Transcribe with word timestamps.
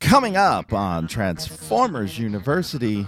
Coming 0.00 0.36
up 0.36 0.72
on 0.72 1.06
Transformers 1.06 2.18
University, 2.18 3.06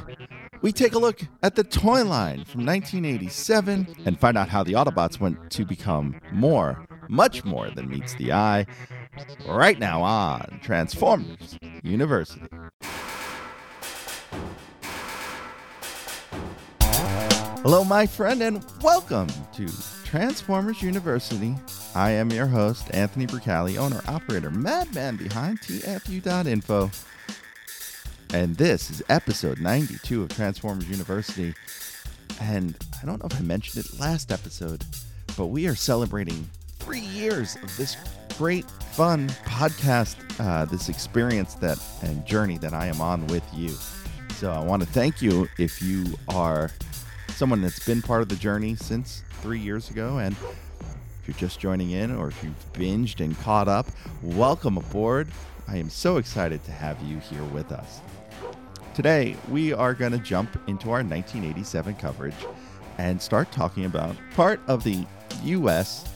we 0.62 0.72
take 0.72 0.92
a 0.92 0.98
look 0.98 1.20
at 1.42 1.54
the 1.54 1.64
toy 1.64 2.04
line 2.04 2.44
from 2.44 2.66
1987 2.66 3.96
and 4.04 4.20
find 4.20 4.36
out 4.36 4.48
how 4.48 4.62
the 4.62 4.74
Autobots 4.74 5.18
went 5.18 5.50
to 5.50 5.64
become 5.64 6.20
more, 6.32 6.86
much 7.08 7.44
more 7.44 7.70
than 7.70 7.88
meets 7.88 8.14
the 8.14 8.32
eye. 8.32 8.66
Right 9.46 9.78
now 9.78 10.02
on 10.02 10.60
Transformers 10.62 11.58
University. 11.82 12.46
Hello, 17.62 17.84
my 17.84 18.06
friend, 18.06 18.42
and 18.42 18.64
welcome 18.82 19.28
to 19.54 19.68
Transformers 20.04 20.82
University. 20.82 21.54
I 21.94 22.10
am 22.10 22.30
your 22.30 22.46
host, 22.46 22.86
Anthony 22.94 23.26
Bricali, 23.26 23.76
owner 23.76 24.00
operator, 24.06 24.50
madman 24.50 25.16
behind 25.16 25.60
TFU.info. 25.60 26.90
And 28.32 28.56
this 28.56 28.90
is 28.90 29.02
episode 29.08 29.58
92 29.58 30.22
of 30.22 30.28
Transformers 30.28 30.88
University. 30.88 31.52
And 32.40 32.76
I 33.02 33.06
don't 33.06 33.20
know 33.20 33.28
if 33.28 33.36
I 33.36 33.42
mentioned 33.42 33.84
it 33.84 33.98
last 33.98 34.30
episode, 34.30 34.84
but 35.36 35.46
we 35.46 35.66
are 35.66 35.74
celebrating 35.74 36.48
three 36.78 37.00
years 37.00 37.56
of 37.56 37.76
this 37.76 37.96
great, 38.38 38.70
fun 38.92 39.28
podcast, 39.44 40.14
uh, 40.38 40.66
this 40.66 40.88
experience 40.88 41.54
that 41.54 41.78
and 42.02 42.24
journey 42.24 42.56
that 42.58 42.72
I 42.72 42.86
am 42.86 43.00
on 43.00 43.26
with 43.26 43.44
you. 43.52 43.74
So 44.36 44.52
I 44.52 44.62
want 44.62 44.80
to 44.82 44.88
thank 44.88 45.20
you 45.20 45.48
if 45.58 45.82
you 45.82 46.06
are 46.28 46.70
someone 47.30 47.62
that's 47.62 47.84
been 47.84 48.00
part 48.00 48.22
of 48.22 48.28
the 48.28 48.36
journey 48.36 48.76
since 48.76 49.24
three 49.42 49.58
years 49.58 49.90
ago. 49.90 50.18
And 50.18 50.36
if 51.20 51.28
you're 51.28 51.36
just 51.36 51.60
joining 51.60 51.90
in 51.90 52.14
or 52.14 52.28
if 52.28 52.42
you've 52.42 52.72
binged 52.72 53.22
and 53.22 53.38
caught 53.40 53.68
up, 53.68 53.86
welcome 54.22 54.78
aboard. 54.78 55.28
I 55.68 55.76
am 55.76 55.90
so 55.90 56.16
excited 56.16 56.64
to 56.64 56.72
have 56.72 57.00
you 57.02 57.18
here 57.18 57.44
with 57.44 57.72
us. 57.72 58.00
Today, 58.94 59.36
we 59.50 59.72
are 59.72 59.94
going 59.94 60.12
to 60.12 60.18
jump 60.18 60.50
into 60.66 60.86
our 60.86 61.02
1987 61.04 61.94
coverage 61.96 62.34
and 62.98 63.20
start 63.20 63.52
talking 63.52 63.84
about 63.84 64.16
part 64.34 64.60
of 64.66 64.82
the 64.82 65.06
U.S. 65.44 66.08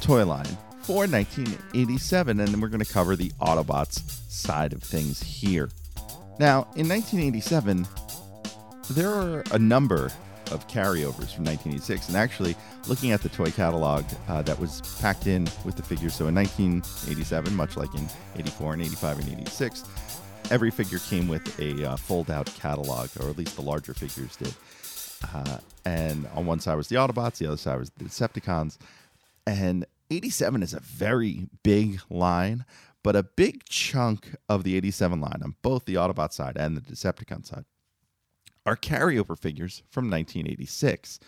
toy 0.00 0.24
line 0.24 0.44
for 0.82 1.06
1987, 1.06 2.38
and 2.38 2.48
then 2.48 2.60
we're 2.60 2.68
going 2.68 2.84
to 2.84 2.92
cover 2.92 3.16
the 3.16 3.30
Autobots 3.40 4.30
side 4.30 4.72
of 4.72 4.82
things 4.82 5.22
here. 5.22 5.70
Now, 6.38 6.68
in 6.76 6.88
1987, 6.88 7.86
there 8.90 9.10
are 9.10 9.42
a 9.50 9.58
number 9.58 10.10
of 10.52 10.66
carryovers 10.68 11.34
from 11.34 11.44
1986. 11.44 12.08
And 12.08 12.16
actually, 12.16 12.56
looking 12.88 13.12
at 13.12 13.22
the 13.22 13.28
toy 13.28 13.50
catalog 13.50 14.04
uh, 14.28 14.42
that 14.42 14.58
was 14.58 14.80
packed 15.00 15.26
in 15.26 15.44
with 15.64 15.76
the 15.76 15.82
figures, 15.82 16.14
so 16.14 16.28
in 16.28 16.34
1987, 16.34 17.54
much 17.54 17.76
like 17.76 17.94
in 17.94 18.06
84 18.36 18.74
and 18.74 18.82
85 18.82 19.18
and 19.20 19.28
86, 19.40 19.84
every 20.50 20.70
figure 20.70 20.98
came 20.98 21.28
with 21.28 21.58
a 21.60 21.90
uh, 21.90 21.96
fold 21.96 22.30
out 22.30 22.46
catalog, 22.46 23.08
or 23.20 23.28
at 23.28 23.36
least 23.36 23.56
the 23.56 23.62
larger 23.62 23.94
figures 23.94 24.36
did. 24.36 24.54
Uh, 25.34 25.58
and 25.84 26.26
on 26.34 26.46
one 26.46 26.60
side 26.60 26.76
was 26.76 26.88
the 26.88 26.96
Autobots, 26.96 27.38
the 27.38 27.46
other 27.46 27.56
side 27.56 27.78
was 27.78 27.90
the 27.90 28.04
Decepticons. 28.04 28.78
And 29.46 29.86
87 30.10 30.62
is 30.62 30.74
a 30.74 30.80
very 30.80 31.48
big 31.62 32.00
line, 32.10 32.64
but 33.02 33.16
a 33.16 33.22
big 33.22 33.64
chunk 33.64 34.36
of 34.48 34.64
the 34.64 34.76
87 34.76 35.20
line 35.20 35.40
on 35.42 35.54
both 35.62 35.84
the 35.84 35.94
Autobot 35.94 36.32
side 36.32 36.56
and 36.56 36.76
the 36.76 36.80
Decepticon 36.80 37.46
side 37.46 37.64
are 38.66 38.76
carryover 38.76 39.38
figures 39.38 39.82
from 39.88 40.10
1986. 40.10 41.20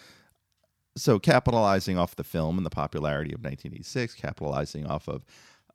So, 0.97 1.20
capitalizing 1.20 1.97
off 1.97 2.17
the 2.17 2.25
film 2.25 2.56
and 2.56 2.67
the 2.67 2.70
popularity 2.70 3.33
of 3.33 3.39
1986, 3.39 4.14
capitalizing 4.14 4.86
off 4.86 5.08
of 5.08 5.25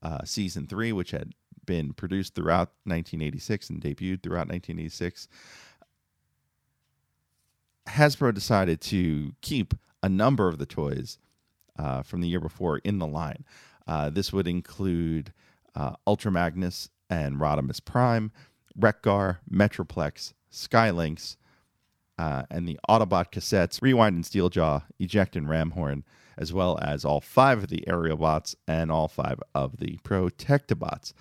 uh, 0.02 0.20
season 0.26 0.68
three, 0.68 0.92
which 0.92 1.12
had 1.12 1.34
been 1.66 1.94
produced 1.94 2.36
throughout 2.36 2.72
1986 2.84 3.70
and 3.70 3.82
debuted 3.82 4.22
throughout 4.22 4.50
1986, 4.50 5.30
Hasbro 7.88 8.34
decided 8.34 8.82
to 8.82 9.34
keep 9.42 9.74
a 10.02 10.10
number 10.10 10.50
of 10.50 10.58
the 10.58 10.66
toys 10.66 11.20
uh, 11.80 12.02
from 12.02 12.20
the 12.20 12.28
year 12.28 12.42
before 12.42 12.80
in 12.80 13.00
the 13.00 13.08
line. 13.08 13.46
Uh, 13.88 14.10
this 14.10 14.34
would 14.34 14.48
include 14.48 15.32
uh, 15.76 15.94
Ultra 16.06 16.32
Magnus 16.32 16.90
and 17.10 17.38
Rodimus 17.38 17.84
Prime, 17.84 18.32
Wreck-Gar, 18.76 19.40
Metroplex, 19.50 20.34
Skylynx, 20.52 21.38
uh, 22.18 22.44
and 22.50 22.68
the 22.68 22.80
Autobot 22.90 23.32
cassettes, 23.32 23.82
Rewind 23.82 24.16
and 24.16 24.24
Steeljaw, 24.24 24.84
Eject 25.00 25.36
and 25.36 25.48
Ramhorn, 25.48 26.04
as 26.38 26.54
well 26.54 26.80
as 26.82 27.06
all 27.06 27.22
five 27.22 27.64
of 27.64 27.70
the 27.70 27.84
Aerialbots 27.88 28.56
and 28.68 28.92
all 28.92 29.08
five 29.08 29.40
of 29.54 29.78
the 29.78 29.98
Protectobots. 30.04 31.14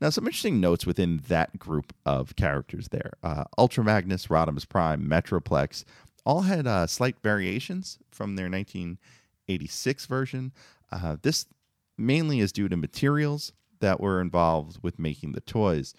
Now, 0.00 0.10
some 0.10 0.26
interesting 0.26 0.60
notes 0.60 0.86
within 0.86 1.22
that 1.28 1.58
group 1.58 1.92
of 2.06 2.34
characters 2.34 2.88
there. 2.88 3.12
Uh, 3.22 3.44
Ultra 3.58 3.84
Magnus, 3.84 4.28
Rodimus 4.28 4.66
Prime, 4.68 5.06
Metroplex 5.06 5.84
all 6.24 6.42
had 6.42 6.66
uh, 6.66 6.86
slight 6.86 7.16
variations 7.22 7.98
from 8.10 8.36
their 8.36 8.48
1986 8.48 10.06
version. 10.06 10.52
Uh, 10.90 11.16
this 11.22 11.46
mainly 11.98 12.40
is 12.40 12.52
due 12.52 12.68
to 12.68 12.76
materials 12.76 13.52
that 13.80 14.00
were 14.00 14.20
involved 14.20 14.78
with 14.82 14.98
making 14.98 15.32
the 15.32 15.40
toys. 15.40 15.94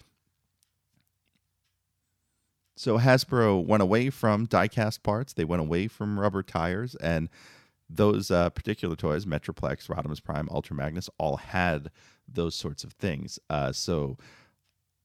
So 2.76 2.98
Hasbro 2.98 3.64
went 3.64 3.82
away 3.82 4.10
from 4.10 4.46
diecast 4.46 5.02
parts. 5.02 5.32
They 5.32 5.44
went 5.44 5.60
away 5.60 5.88
from 5.88 6.18
rubber 6.18 6.42
tires, 6.42 6.94
and 6.96 7.28
those 7.88 8.30
uh, 8.30 8.50
particular 8.50 8.96
toys, 8.96 9.26
Metroplex, 9.26 9.88
Rodimus 9.88 10.22
Prime, 10.22 10.48
Ultra 10.50 10.74
Magnus, 10.76 11.10
all 11.18 11.36
had 11.36 11.90
those 12.26 12.54
sorts 12.54 12.84
of 12.84 12.92
things. 12.94 13.38
Uh, 13.50 13.72
so 13.72 14.16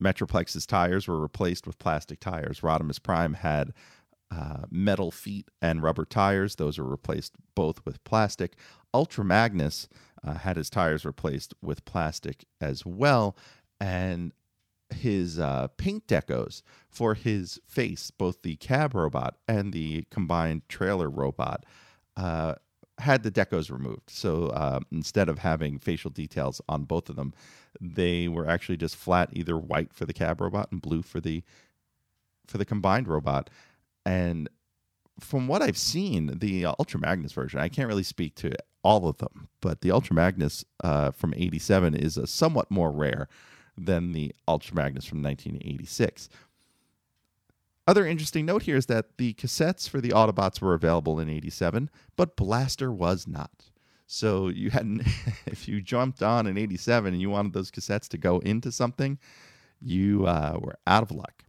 Metroplex's 0.01 0.65
tires 0.65 1.07
were 1.07 1.19
replaced 1.19 1.67
with 1.67 1.79
plastic 1.79 2.19
tires. 2.19 2.61
Rodimus 2.61 3.01
Prime 3.01 3.33
had 3.33 3.73
uh, 4.29 4.63
metal 4.69 5.11
feet 5.11 5.49
and 5.61 5.81
rubber 5.81 6.05
tires. 6.05 6.55
Those 6.55 6.77
were 6.77 6.87
replaced 6.89 7.33
both 7.55 7.83
with 7.85 8.03
plastic. 8.03 8.55
Ultra 8.93 9.25
Magnus 9.25 9.87
uh, 10.23 10.35
had 10.35 10.57
his 10.57 10.69
tires 10.69 11.05
replaced 11.05 11.53
with 11.61 11.85
plastic 11.85 12.45
as 12.61 12.85
well. 12.85 13.35
And 13.79 14.33
his 14.97 15.39
uh, 15.39 15.67
paint 15.77 16.07
decos 16.07 16.61
for 16.89 17.13
his 17.13 17.59
face, 17.65 18.11
both 18.11 18.41
the 18.41 18.55
cab 18.57 18.93
robot 18.93 19.37
and 19.47 19.73
the 19.73 20.05
combined 20.11 20.67
trailer 20.67 21.09
robot, 21.09 21.65
uh, 22.15 22.55
had 22.99 23.23
the 23.23 23.31
decos 23.31 23.71
removed. 23.71 24.09
So 24.09 24.47
uh, 24.47 24.79
instead 24.91 25.29
of 25.29 25.39
having 25.39 25.79
facial 25.79 26.09
details 26.09 26.61
on 26.67 26.83
both 26.83 27.09
of 27.09 27.15
them, 27.15 27.33
they 27.79 28.27
were 28.27 28.47
actually 28.49 28.77
just 28.77 28.95
flat, 28.95 29.29
either 29.33 29.57
white 29.57 29.93
for 29.93 30.05
the 30.05 30.13
cab 30.13 30.41
robot 30.41 30.71
and 30.71 30.81
blue 30.81 31.01
for 31.01 31.19
the 31.19 31.43
for 32.47 32.57
the 32.57 32.65
combined 32.65 33.07
robot. 33.07 33.49
And 34.05 34.49
from 35.19 35.47
what 35.47 35.61
I've 35.61 35.77
seen, 35.77 36.37
the 36.39 36.65
Ultra 36.65 36.99
Magnus 36.99 37.33
version, 37.33 37.59
I 37.59 37.67
can't 37.67 37.87
really 37.87 38.03
speak 38.03 38.35
to 38.35 38.53
all 38.83 39.07
of 39.07 39.17
them, 39.17 39.49
but 39.61 39.81
the 39.81 39.91
Ultra 39.91 40.15
Magnus 40.15 40.63
uh, 40.83 41.11
from 41.11 41.33
'87 41.35 41.93
is 41.93 42.17
a 42.17 42.25
somewhat 42.25 42.71
more 42.71 42.91
rare 42.91 43.27
than 43.77 44.13
the 44.13 44.33
Ultra 44.47 44.75
Magnus 44.75 45.05
from 45.05 45.21
1986. 45.21 46.29
Other 47.87 48.05
interesting 48.05 48.45
note 48.45 48.63
here 48.63 48.75
is 48.75 48.87
that 48.87 49.17
the 49.17 49.33
cassettes 49.35 49.87
for 49.87 50.01
the 50.01 50.09
Autobots 50.09 50.59
were 50.59 50.73
available 50.73 51.19
in 51.19 51.29
87, 51.29 51.89
but 52.17 52.35
Blaster 52.35 52.91
was 52.91 53.27
not. 53.27 53.69
So 54.07 54.47
you 54.47 54.71
hadn't 54.71 55.03
if 55.45 55.67
you 55.67 55.81
jumped 55.81 56.21
on 56.21 56.47
in 56.47 56.57
87 56.57 57.13
and 57.13 57.21
you 57.21 57.29
wanted 57.29 57.53
those 57.53 57.71
cassettes 57.71 58.07
to 58.09 58.17
go 58.17 58.39
into 58.39 58.71
something, 58.71 59.19
you 59.79 60.25
uh, 60.25 60.57
were 60.59 60.77
out 60.85 61.03
of 61.03 61.11
luck. 61.11 61.43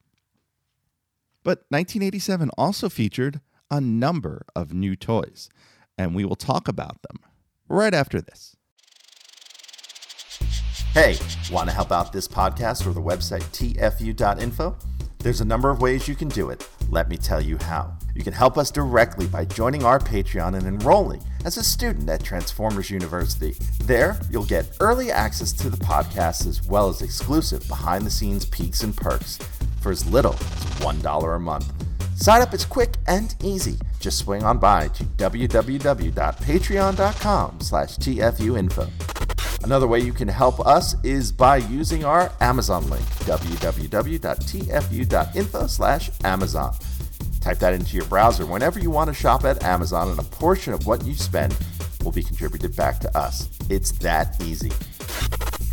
But 1.43 1.65
1987 1.71 2.50
also 2.59 2.88
featured 2.88 3.41
a 3.71 3.81
number 3.81 4.44
of 4.55 4.72
new 4.72 4.97
toys, 4.97 5.49
and 5.97 6.15
we 6.15 6.25
will 6.25 6.37
talk 6.37 6.69
about 6.69 7.03
them 7.03 7.19
right 7.69 7.94
after 7.94 8.21
this. 8.21 8.56
Hey, 10.94 11.16
want 11.53 11.69
to 11.69 11.75
help 11.75 11.93
out 11.93 12.12
this 12.12 12.26
podcast 12.26 12.87
or 12.87 12.93
the 12.93 13.00
website 13.00 13.43
tfu.info? 13.52 14.76
There's 15.19 15.40
a 15.40 15.44
number 15.44 15.70
of 15.70 15.81
ways 15.81 16.08
you 16.08 16.14
can 16.14 16.29
do 16.29 16.50
it. 16.50 16.69
Let 16.90 17.08
me 17.08 17.17
tell 17.17 17.40
you 17.40 17.58
how. 17.58 17.93
You 18.14 18.23
can 18.25 18.32
help 18.32 18.56
us 18.56 18.70
directly 18.70 19.26
by 19.26 19.44
joining 19.44 19.85
our 19.85 19.99
Patreon 19.99 20.56
and 20.56 20.67
enrolling 20.67 21.23
as 21.44 21.56
a 21.56 21.62
student 21.62 22.08
at 22.08 22.25
Transformers 22.25 22.90
University. 22.90 23.55
There, 23.85 24.19
you'll 24.31 24.44
get 24.44 24.70
early 24.81 25.12
access 25.12 25.52
to 25.55 25.70
the 25.70 25.76
podcast 25.76 26.46
as 26.46 26.67
well 26.67 26.88
as 26.88 27.02
exclusive 27.02 27.67
behind 27.69 28.06
the 28.06 28.11
scenes 28.11 28.44
peeks 28.46 28.82
and 28.82 28.96
perks 28.96 29.38
for 29.81 29.93
as 29.93 30.08
little 30.11 30.34
as 30.34 30.41
$1 30.81 31.37
a 31.37 31.38
month. 31.38 31.73
Sign 32.17 32.43
up 32.43 32.52
is 32.55 32.64
quick 32.64 32.94
and 33.06 33.37
easy. 33.43 33.79
Just 34.00 34.19
swing 34.19 34.43
on 34.43 34.58
by 34.58 34.88
to 34.88 35.05
www.patreon.com 35.05 37.61
slash 37.61 37.96
tfuinfo. 37.99 39.28
Another 39.62 39.87
way 39.87 40.00
you 40.00 40.12
can 40.12 40.28
help 40.28 40.60
us 40.66 40.94
is 41.05 41.32
by 41.32 41.56
using 41.56 42.05
our 42.05 42.32
Amazon 42.40 42.88
link, 42.88 43.05
www.tfu.info 43.26 43.66
slash 45.66 46.10
Amazon. 46.25 46.75
Type 47.40 47.58
that 47.58 47.75
into 47.75 47.96
your 47.96 48.06
browser 48.06 48.46
whenever 48.46 48.78
you 48.78 48.90
want 48.90 49.08
to 49.08 49.14
shop 49.14 49.44
at 49.44 49.62
Amazon, 49.64 50.08
and 50.10 50.19
a 50.19 50.22
portion 50.22 50.72
of 50.72 50.87
what 50.87 51.05
you 51.05 51.14
spend 51.14 51.56
will 52.05 52.12
be 52.12 52.22
contributed 52.22 52.76
back 52.76 53.00
to 53.00 53.19
us. 53.19 53.49
It's 53.69 53.93
that 53.93 54.40
easy. 54.43 54.70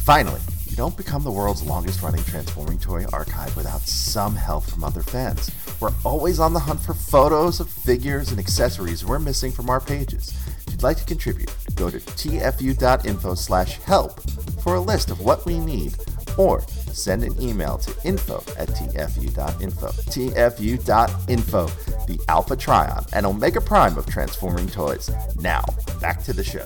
Finally, 0.04 0.42
You 0.76 0.84
don't 0.84 0.98
become 0.98 1.24
the 1.24 1.32
world's 1.32 1.64
longest 1.64 2.02
running 2.02 2.22
transforming 2.26 2.78
toy 2.78 3.06
archive 3.14 3.56
without 3.56 3.80
some 3.80 4.36
help 4.36 4.66
from 4.66 4.84
other 4.84 5.02
fans. 5.02 5.50
We're 5.80 5.94
always 6.04 6.38
on 6.38 6.52
the 6.52 6.60
hunt 6.60 6.82
for 6.82 6.94
photos 6.94 7.62
of 7.62 7.70
figures 7.70 8.30
and 8.32 8.40
accessories 8.42 9.06
we're 9.06 9.20
missing 9.20 9.54
from 9.54 9.70
our 9.70 9.80
pages. 9.80 10.34
If 10.68 10.74
you'd 10.74 10.84
like 10.84 10.98
to 10.98 11.06
contribute, 11.06 11.50
go 11.76 11.90
to 11.90 12.00
tfu.info 12.00 13.34
slash 13.36 13.80
help 13.80 14.22
for 14.62 14.76
a 14.76 14.80
list 14.80 15.12
of 15.12 15.20
what 15.22 15.46
we 15.46 15.60
need 15.60 15.96
or 16.38 16.62
send 16.92 17.24
an 17.24 17.40
email 17.42 17.78
to 17.78 17.94
info 18.04 18.38
at 18.58 18.70
tfu.info. 18.70 19.88
tfu.info, 19.88 21.68
the 22.08 22.20
Alpha 22.28 22.56
Trion 22.56 23.08
and 23.14 23.26
Omega 23.26 23.62
Prime 23.62 23.98
of 23.98 24.06
transforming 24.06 24.68
toys. 24.68 25.10
Now, 25.38 25.64
back 26.02 26.24
to 26.24 26.34
the 26.34 26.44
show. 26.44 26.66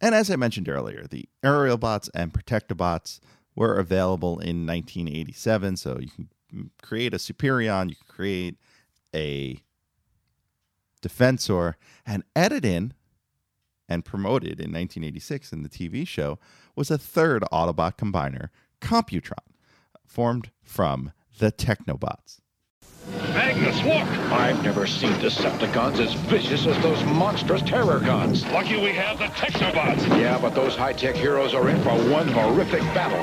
And 0.00 0.14
as 0.14 0.30
I 0.30 0.36
mentioned 0.36 0.68
earlier, 0.68 1.06
the 1.08 1.28
Aerialbots 1.44 2.08
and 2.14 2.32
Protectobots 2.32 3.20
were 3.54 3.78
available 3.78 4.38
in 4.38 4.66
1987. 4.66 5.76
So 5.76 5.98
you 5.98 6.08
can 6.16 6.70
create 6.82 7.12
a 7.12 7.18
Superion, 7.18 7.90
you 7.90 7.96
can 7.96 8.06
create 8.08 8.56
a 9.14 9.60
Defensor, 11.02 11.74
and 12.06 12.24
edit 12.34 12.64
in 12.64 12.94
and 13.90 14.04
promoted 14.04 14.60
in 14.60 14.72
1986 14.72 15.52
in 15.52 15.62
the 15.62 15.68
TV 15.68 16.06
show 16.06 16.38
was 16.76 16.90
a 16.90 16.96
third 16.96 17.42
Autobot 17.52 17.96
combiner, 17.96 18.48
Computron, 18.80 19.34
formed 20.06 20.50
from 20.62 21.12
the 21.38 21.50
Technobots. 21.50 22.40
Magnus, 23.10 23.82
look! 23.82 24.06
I've 24.30 24.62
never 24.62 24.86
seen 24.86 25.12
Decepticons 25.14 25.98
as 25.98 26.14
vicious 26.14 26.66
as 26.66 26.80
those 26.82 27.02
monstrous 27.04 27.62
Terrorcons. 27.62 28.50
Lucky 28.52 28.80
we 28.80 28.92
have 28.92 29.18
the 29.18 29.24
Technobots. 29.26 30.06
Yeah, 30.20 30.38
but 30.40 30.54
those 30.54 30.76
high-tech 30.76 31.16
heroes 31.16 31.54
are 31.54 31.68
in 31.68 31.82
for 31.82 31.90
one 32.10 32.28
horrific 32.28 32.82
battle. 32.94 33.18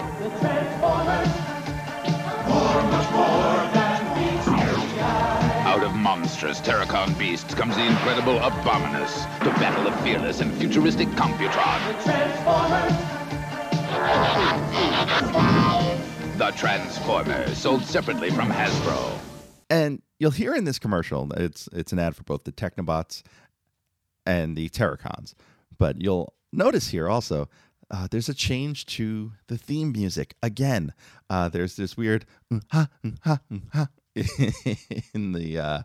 Monstrous 6.07 6.62
Terrorcon 6.62 7.19
beasts 7.19 7.54
comes 7.54 7.75
the 7.75 7.86
incredible 7.86 8.39
Abominus 8.39 9.25
to 9.39 9.50
battle 9.59 9.83
the 9.83 9.92
fearless 9.98 10.39
and 10.39 10.54
futuristic 10.54 11.09
Computron. 11.09 11.81
The 11.98 12.01
Transformers, 15.51 16.38
The 16.38 16.51
Transformers, 16.51 17.57
sold 17.57 17.83
separately 17.83 18.30
from 18.30 18.50
Hasbro. 18.50 19.19
And 19.69 20.01
you'll 20.18 20.31
hear 20.31 20.56
in 20.56 20.63
this 20.63 20.80
commercial, 20.80 21.30
it's 21.33 21.68
it's 21.74 21.92
an 21.92 22.00
ad 22.00 22.15
for 22.15 22.24
both 22.24 22.45
the 22.45 22.53
Technobots 22.53 23.24
and 24.25 24.56
the 24.56 24.69
Terrorcons. 24.69 25.33
But 25.77 26.01
you'll 26.01 26.33
notice 26.53 26.88
here 26.88 27.10
also, 27.10 27.50
uh, 27.92 28.07
there's 28.10 28.30
a 28.30 28.33
change 28.33 28.86
to 28.86 29.33
the 29.48 29.57
theme 29.57 29.92
music 29.92 30.36
again. 30.42 30.94
Uh, 31.30 31.50
there's 31.50 31.75
this 31.75 31.98
weird 31.98 32.25
mm, 32.50 32.62
ha, 32.71 32.88
mm, 33.03 33.18
ha, 33.24 33.42
mm, 33.51 33.63
ha, 33.74 33.89
in 35.13 35.33
the 35.33 35.59
uh, 35.59 35.81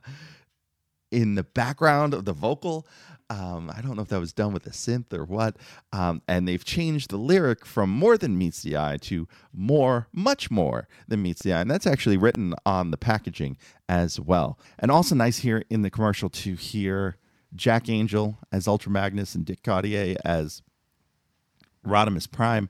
in 1.10 1.34
the 1.34 1.42
background 1.42 2.14
of 2.14 2.24
the 2.24 2.32
vocal. 2.32 2.86
Um, 3.30 3.72
I 3.74 3.80
don't 3.80 3.96
know 3.96 4.02
if 4.02 4.08
that 4.08 4.20
was 4.20 4.32
done 4.34 4.52
with 4.52 4.66
a 4.66 4.70
synth 4.70 5.12
or 5.12 5.24
what. 5.24 5.56
Um, 5.92 6.20
and 6.28 6.46
they've 6.46 6.64
changed 6.64 7.10
the 7.10 7.16
lyric 7.16 7.64
from 7.64 7.88
more 7.88 8.18
than 8.18 8.36
meets 8.36 8.62
the 8.62 8.76
eye 8.76 8.98
to 9.02 9.26
more, 9.54 10.08
much 10.12 10.50
more 10.50 10.86
than 11.08 11.22
meets 11.22 11.42
the 11.42 11.54
eye. 11.54 11.60
And 11.62 11.70
that's 11.70 11.86
actually 11.86 12.18
written 12.18 12.54
on 12.66 12.90
the 12.90 12.98
packaging 12.98 13.56
as 13.88 14.20
well. 14.20 14.58
And 14.78 14.90
also 14.90 15.14
nice 15.14 15.38
here 15.38 15.64
in 15.70 15.80
the 15.80 15.88
commercial 15.88 16.28
to 16.28 16.56
hear 16.56 17.16
Jack 17.54 17.88
Angel 17.88 18.38
as 18.50 18.68
Ultra 18.68 18.92
Magnus 18.92 19.34
and 19.34 19.46
Dick 19.46 19.62
Gautier 19.62 20.16
as 20.24 20.62
Rodimus 21.86 22.30
Prime 22.30 22.68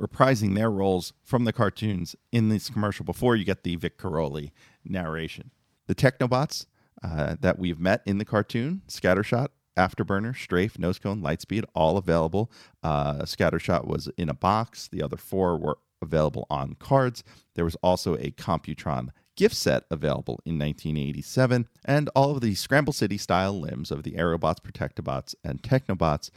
reprising 0.00 0.54
their 0.54 0.70
roles 0.70 1.12
from 1.22 1.44
the 1.44 1.52
cartoons 1.52 2.16
in 2.32 2.48
this 2.48 2.68
commercial 2.70 3.04
before 3.04 3.36
you 3.36 3.44
get 3.44 3.62
the 3.62 3.76
Vic 3.76 3.98
Caroli 3.98 4.52
narration. 4.84 5.50
The 5.86 5.94
Technobots 5.94 6.66
uh, 7.02 7.36
that 7.40 7.58
we've 7.58 7.80
met 7.80 8.02
in 8.06 8.18
the 8.18 8.24
cartoon, 8.24 8.82
Scattershot, 8.88 9.48
Afterburner, 9.76 10.34
Strafe, 10.34 10.74
Nosecone, 10.74 11.20
Lightspeed, 11.22 11.64
all 11.74 11.96
available. 11.96 12.50
Uh, 12.82 13.22
Scattershot 13.22 13.86
was 13.86 14.08
in 14.16 14.28
a 14.28 14.34
box. 14.34 14.88
The 14.88 15.02
other 15.02 15.16
four 15.16 15.58
were 15.58 15.78
available 16.00 16.46
on 16.50 16.74
cards. 16.74 17.22
There 17.54 17.64
was 17.64 17.76
also 17.76 18.14
a 18.16 18.30
Computron 18.30 19.10
gift 19.36 19.54
set 19.54 19.84
available 19.90 20.40
in 20.46 20.58
1987, 20.58 21.68
and 21.84 22.08
all 22.14 22.30
of 22.30 22.40
the 22.40 22.54
Scramble 22.54 22.92
City 22.92 23.18
style 23.18 23.58
limbs 23.58 23.90
of 23.90 24.02
the 24.02 24.12
Aerobots, 24.12 24.60
Protectobots, 24.60 25.34
and 25.44 25.62
Technobots 25.62 26.30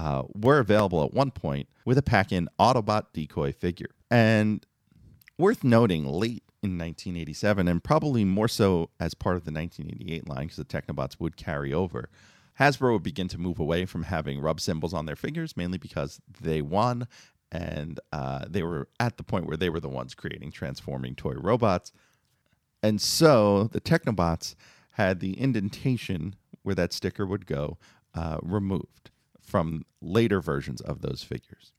uh, 0.00 0.22
were 0.34 0.58
available 0.58 1.04
at 1.04 1.12
one 1.12 1.30
point 1.30 1.68
with 1.84 1.98
a 1.98 2.02
pack 2.02 2.32
in 2.32 2.48
Autobot 2.58 3.06
decoy 3.12 3.52
figure. 3.52 3.90
And 4.10 4.64
worth 5.36 5.62
noting, 5.62 6.06
late 6.06 6.42
in 6.62 6.78
1987, 6.78 7.68
and 7.68 7.84
probably 7.84 8.24
more 8.24 8.48
so 8.48 8.88
as 8.98 9.12
part 9.12 9.36
of 9.36 9.44
the 9.44 9.52
1988 9.52 10.26
line, 10.26 10.46
because 10.46 10.56
the 10.56 10.64
Technobots 10.64 11.20
would 11.20 11.36
carry 11.36 11.74
over. 11.74 12.08
Hasbro 12.58 12.94
would 12.94 13.02
begin 13.02 13.28
to 13.28 13.38
move 13.38 13.58
away 13.58 13.84
from 13.84 14.04
having 14.04 14.40
rub 14.40 14.58
symbols 14.58 14.94
on 14.94 15.04
their 15.04 15.16
figures, 15.16 15.54
mainly 15.54 15.76
because 15.76 16.18
they 16.40 16.62
won 16.62 17.06
and 17.52 18.00
uh, 18.10 18.46
they 18.48 18.62
were 18.62 18.88
at 18.98 19.18
the 19.18 19.22
point 19.22 19.46
where 19.46 19.56
they 19.56 19.68
were 19.68 19.80
the 19.80 19.88
ones 19.88 20.14
creating 20.14 20.50
transforming 20.50 21.14
toy 21.14 21.34
robots. 21.34 21.92
And 22.82 23.02
so 23.02 23.64
the 23.64 23.80
Technobots 23.82 24.54
had 24.92 25.20
the 25.20 25.38
indentation 25.38 26.36
where 26.62 26.74
that 26.74 26.94
sticker 26.94 27.26
would 27.26 27.44
go 27.44 27.76
uh, 28.14 28.38
removed 28.40 29.10
from 29.50 29.84
later 30.00 30.40
versions 30.40 30.80
of 30.80 31.02
those 31.02 31.22
figures. 31.22 31.72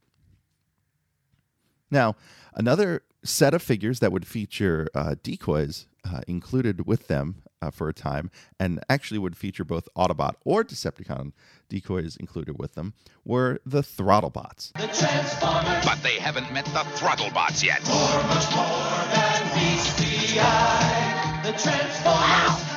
Now, 1.89 2.15
another 2.53 3.03
set 3.23 3.53
of 3.53 3.61
figures 3.61 3.99
that 3.99 4.11
would 4.11 4.25
feature 4.27 4.87
uh, 4.95 5.15
decoys 5.21 5.87
uh, 6.05 6.21
included 6.27 6.87
with 6.87 7.07
them 7.07 7.43
uh, 7.61 7.69
for 7.69 7.87
a 7.89 7.93
time, 7.93 8.31
and 8.59 8.79
actually 8.89 9.19
would 9.19 9.37
feature 9.37 9.63
both 9.63 9.87
Autobot 9.95 10.33
or 10.43 10.63
Decepticon 10.63 11.31
decoys 11.69 12.15
included 12.15 12.57
with 12.57 12.73
them, 12.73 12.93
were 13.23 13.59
the 13.65 13.81
Throttlebots. 13.81 14.71
the 14.73 14.87
Transformers, 14.87 15.85
But 15.85 16.01
they 16.01 16.17
haven't 16.17 16.51
met 16.51 16.65
the 16.65 16.83
Throttlebots 16.97 17.63
yet. 17.63 17.85
more, 17.85 18.23
much 18.23 18.49
more 18.55 18.65
than 19.13 19.41
meets 19.55 19.93
the 20.33 20.39
eye. 20.39 21.41
The 21.43 21.51
Transformers, 21.51 22.70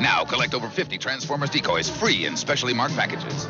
Now 0.00 0.24
collect 0.24 0.54
over 0.54 0.68
50 0.68 0.98
Transformers 0.98 1.50
decoys 1.50 1.90
free 1.90 2.26
in 2.26 2.36
specially 2.36 2.74
marked 2.74 2.96
packages. 2.96 3.48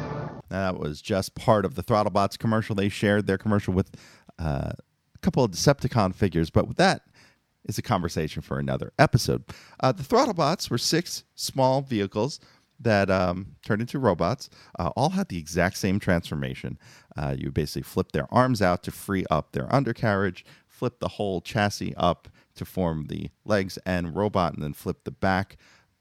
That 0.48 0.78
was 0.78 1.02
just 1.02 1.34
part 1.34 1.64
of 1.64 1.74
the 1.74 1.82
Throttlebots 1.82 2.38
commercial. 2.38 2.74
They 2.74 2.88
shared 2.88 3.26
their 3.26 3.38
commercial 3.38 3.74
with 3.74 3.90
uh, 4.38 4.72
a 5.14 5.18
couple 5.20 5.44
of 5.44 5.50
Decepticon 5.50 6.14
figures, 6.14 6.48
but 6.50 6.76
that 6.76 7.02
is 7.64 7.76
a 7.76 7.82
conversation 7.82 8.40
for 8.40 8.58
another 8.58 8.92
episode. 8.98 9.44
Uh, 9.80 9.92
the 9.92 10.02
Throttlebots 10.02 10.70
were 10.70 10.78
six 10.78 11.24
small 11.34 11.82
vehicles 11.82 12.40
that 12.80 13.10
um, 13.10 13.56
turned 13.62 13.82
into 13.82 13.98
robots. 13.98 14.48
Uh, 14.78 14.90
all 14.96 15.10
had 15.10 15.28
the 15.28 15.38
exact 15.38 15.76
same 15.76 15.98
transformation. 15.98 16.78
Uh, 17.16 17.34
you 17.36 17.50
basically 17.50 17.82
flip 17.82 18.12
their 18.12 18.32
arms 18.32 18.62
out 18.62 18.82
to 18.84 18.90
free 18.90 19.26
up 19.30 19.52
their 19.52 19.72
undercarriage, 19.74 20.44
flip 20.66 21.00
the 21.00 21.08
whole 21.08 21.40
chassis 21.40 21.94
up 21.96 22.28
to 22.54 22.64
form 22.64 23.06
the 23.08 23.30
legs 23.44 23.78
and 23.84 24.16
robot, 24.16 24.54
and 24.54 24.62
then 24.62 24.72
flip 24.72 25.04
the 25.04 25.10
back 25.10 25.56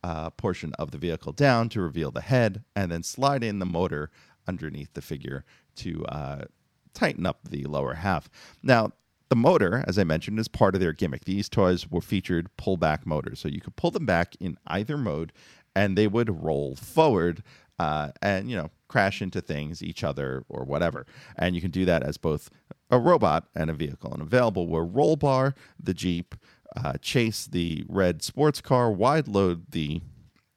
uh, 0.08 0.30
portion 0.30 0.72
of 0.80 0.92
the 0.92 0.98
vehicle 0.98 1.34
down 1.34 1.68
to 1.68 1.82
reveal 1.82 2.12
the 2.12 2.22
head, 2.22 2.64
and 2.78 2.90
then 2.90 3.04
slide 3.04 3.44
in 3.44 3.60
the 3.60 3.66
motor 3.66 4.10
underneath 4.48 4.94
the 4.94 5.02
figure 5.02 5.44
to 5.76 6.06
uh, 6.06 6.46
tighten 6.94 7.26
up 7.26 7.40
the 7.44 7.66
lower 7.66 7.96
half. 7.96 8.30
Now, 8.64 8.94
the 9.28 9.36
motor, 9.36 9.84
as 9.86 10.00
I 10.00 10.06
mentioned, 10.06 10.40
is 10.40 10.48
part 10.48 10.76
of 10.76 10.80
their 10.80 10.94
gimmick. 10.94 11.26
These 11.26 11.50
toys 11.50 11.92
were 11.92 12.00
featured 12.00 12.48
pullback 12.58 13.06
motors, 13.06 13.42
so 13.42 13.50
you 13.50 13.60
could 13.60 13.76
pull 13.76 13.92
them 13.92 14.06
back 14.06 14.38
in 14.40 14.58
either 14.66 14.98
mode, 14.98 15.34
and 15.76 15.98
they 15.98 16.08
would 16.08 16.42
roll 16.42 16.78
forward 16.78 17.44
uh, 17.78 18.12
and 18.22 18.50
you 18.50 18.56
know 18.56 18.70
crash 18.88 19.22
into 19.22 19.42
things, 19.42 19.84
each 19.84 20.06
other, 20.06 20.46
or 20.48 20.64
whatever. 20.64 21.06
And 21.36 21.54
you 21.54 21.60
can 21.60 21.72
do 21.72 21.84
that 21.84 22.02
as 22.02 22.16
both 22.16 22.50
a 22.90 22.98
robot 22.98 23.50
and 23.54 23.70
a 23.70 23.74
vehicle. 23.74 24.14
And 24.14 24.22
available 24.22 24.68
were 24.70 24.86
Roll 24.86 25.18
Bar, 25.18 25.54
the 25.78 25.94
Jeep, 25.94 26.34
uh, 26.76 26.94
Chase, 27.02 27.46
the 27.46 27.84
red 27.88 28.22
sports 28.22 28.62
car, 28.62 28.92
Wide 28.92 29.28
Load, 29.28 29.72
the 29.72 30.02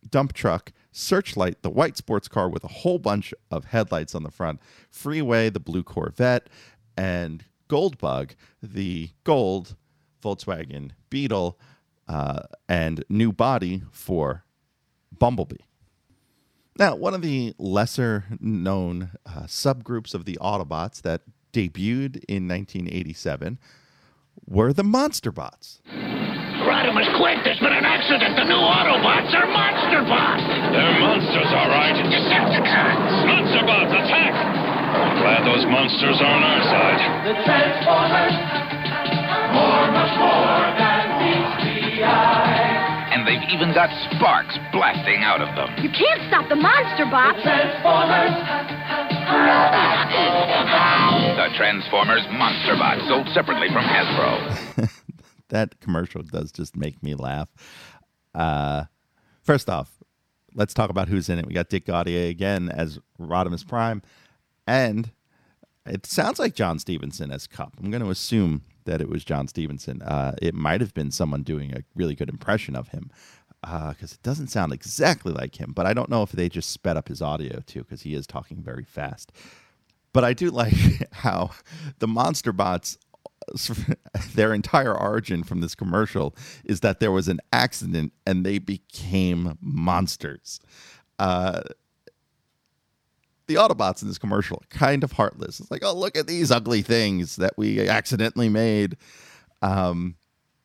dump 0.09 0.33
truck, 0.33 0.73
Searchlight, 0.93 1.62
the 1.62 1.71
white 1.71 1.97
sports 1.97 2.29
car 2.29 2.49
with 2.49 2.64
a 2.64 2.69
whole 2.69 2.99
bunch 2.99 3.33
of 3.50 3.67
headlights 3.67 4.14
on 4.14 4.23
the 4.23 4.31
front, 4.31 4.61
Freeway, 4.90 5.50
the 5.50 5.61
blue 5.61 5.83
Corvette, 5.83 6.49
and 6.97 7.45
Goldbug, 7.69 8.33
the 8.62 9.11
gold 9.25 9.76
Volkswagen 10.23 10.90
Beetle, 11.09 11.59
uh, 12.09 12.43
and 12.69 13.05
new 13.09 13.33
body 13.33 13.83
for 13.93 14.45
Bumblebee. 15.17 15.62
Now, 16.76 16.97
one 16.97 17.14
of 17.14 17.23
the 17.23 17.55
lesser 17.59 18.25
known 18.40 19.11
uh, 19.26 19.43
subgroups 19.43 20.14
of 20.14 20.25
the 20.25 20.38
Autobots 20.40 21.02
that 21.02 21.23
debuted 21.52 22.25
in 22.26 22.49
1987 22.49 23.59
were 24.50 24.75
the 24.75 24.83
Monsterbots. 24.83 25.78
Rodimus, 26.66 27.07
quick! 27.16 27.38
There's 27.47 27.62
been 27.62 27.73
an 27.73 27.87
accident! 27.87 28.35
The 28.35 28.45
new 28.50 28.59
Autobots 28.59 29.30
are 29.33 29.47
Monsterbots! 29.47 30.45
They're 30.75 30.99
monsters, 30.99 31.50
all 31.54 31.71
right. 31.71 31.95
Decepticons! 31.95 33.30
Monsterbots, 33.30 33.95
attack! 33.95 34.35
I'm 34.35 35.23
Glad 35.23 35.47
those 35.47 35.64
monsters 35.71 36.19
are 36.19 36.35
on 36.35 36.42
our 36.42 36.62
side. 36.66 37.00
The 37.30 37.35
Transformers, 37.47 38.35
more, 39.54 39.87
much 39.95 40.14
more 40.19 40.66
than 40.75 41.04
meets 41.23 41.54
the 41.95 42.02
eye. 42.02 43.14
And 43.14 43.23
they've 43.23 43.47
even 43.54 43.71
got 43.73 43.88
sparks 44.11 44.59
blasting 44.75 45.23
out 45.23 45.40
of 45.40 45.54
them. 45.54 45.71
You 45.78 45.95
can't 45.95 46.26
stop 46.26 46.50
the 46.50 46.59
monster, 46.59 47.07
Bob. 47.07 47.38
Transformers, 47.38 48.35
The 51.40 51.49
Transformers 51.56 52.20
Monster 52.30 52.76
Bot, 52.76 52.99
sold 53.09 53.26
separately 53.32 53.68
from 53.68 53.82
Hasbro. 53.82 54.90
that 55.49 55.80
commercial 55.80 56.20
does 56.20 56.52
just 56.52 56.76
make 56.76 57.02
me 57.02 57.14
laugh. 57.14 57.49
Uh, 58.35 58.85
first 59.42 59.70
off, 59.70 59.90
let's 60.54 60.75
talk 60.75 60.90
about 60.90 61.09
who's 61.09 61.30
in 61.30 61.38
it. 61.38 61.47
We 61.47 61.54
got 61.54 61.70
Dick 61.70 61.87
Gautier 61.87 62.28
again 62.28 62.68
as 62.68 62.99
Rodimus 63.18 63.66
Prime, 63.66 64.02
and 64.66 65.12
it 65.87 66.04
sounds 66.04 66.38
like 66.38 66.54
John 66.54 66.78
Stevenson 66.78 67.30
as 67.30 67.47
Kup. 67.47 67.73
I'm 67.82 67.90
going 67.90 68.02
to 68.02 68.11
assume 68.11 68.64
that 68.85 69.00
it 69.00 69.09
was 69.09 69.25
John 69.25 69.49
Stevenson. 69.49 70.02
Uh, 70.02 70.35
it 70.42 70.54
might 70.54 70.82
have 70.82 70.92
been 70.92 71.11
someone 71.11 71.42
doing 71.42 71.75
a 71.75 71.85
really 71.94 72.14
good 72.14 72.28
impression 72.28 72.76
of 72.76 72.88
him 72.88 73.11
because 73.62 74.12
it 74.12 74.23
doesn't 74.23 74.49
sound 74.49 74.75
exactly 74.75 75.32
like 75.32 75.59
him. 75.59 75.73
But 75.75 75.87
I 75.87 75.94
don't 75.94 76.11
know 76.11 76.23
if 76.23 76.32
they 76.32 76.50
just 76.50 76.70
sped 76.70 76.99
up 76.99 77.09
his 77.09 77.23
audio 77.23 77.61
too 77.61 77.80
because 77.85 78.02
he 78.02 78.12
is 78.12 78.26
talking 78.26 78.62
very 78.62 78.85
fast. 78.85 79.32
But 80.12 80.25
I 80.25 80.33
do 80.33 80.50
like 80.50 80.75
how 81.12 81.50
the 81.99 82.09
monster 82.09 82.52
bots 82.52 82.99
their 84.35 84.55
entire 84.55 84.95
origin 84.95 85.43
from 85.43 85.61
this 85.61 85.75
commercial 85.75 86.35
is 86.64 86.81
that 86.81 87.00
there 87.00 87.12
was 87.12 87.29
an 87.29 87.40
accident 87.52 88.12
and 88.26 88.45
they 88.45 88.59
became 88.59 89.57
monsters. 89.61 90.61
Uh, 91.19 91.62
the 93.47 93.57
Autobots 93.57 94.02
in 94.02 94.09
this 94.09 94.19
commercial 94.19 94.59
are 94.59 94.76
kind 94.76 95.02
of 95.02 95.12
heartless. 95.12 95.59
It's 95.59 95.71
like, 95.71 95.85
oh, 95.85 95.95
look 95.95 96.17
at 96.17 96.29
these 96.29 96.52
ugly 96.52 96.83
things 96.83 97.37
that 97.37 97.55
we 97.57 97.88
accidentally 97.88 98.49
made. 98.49 98.97
Um, 99.61 100.14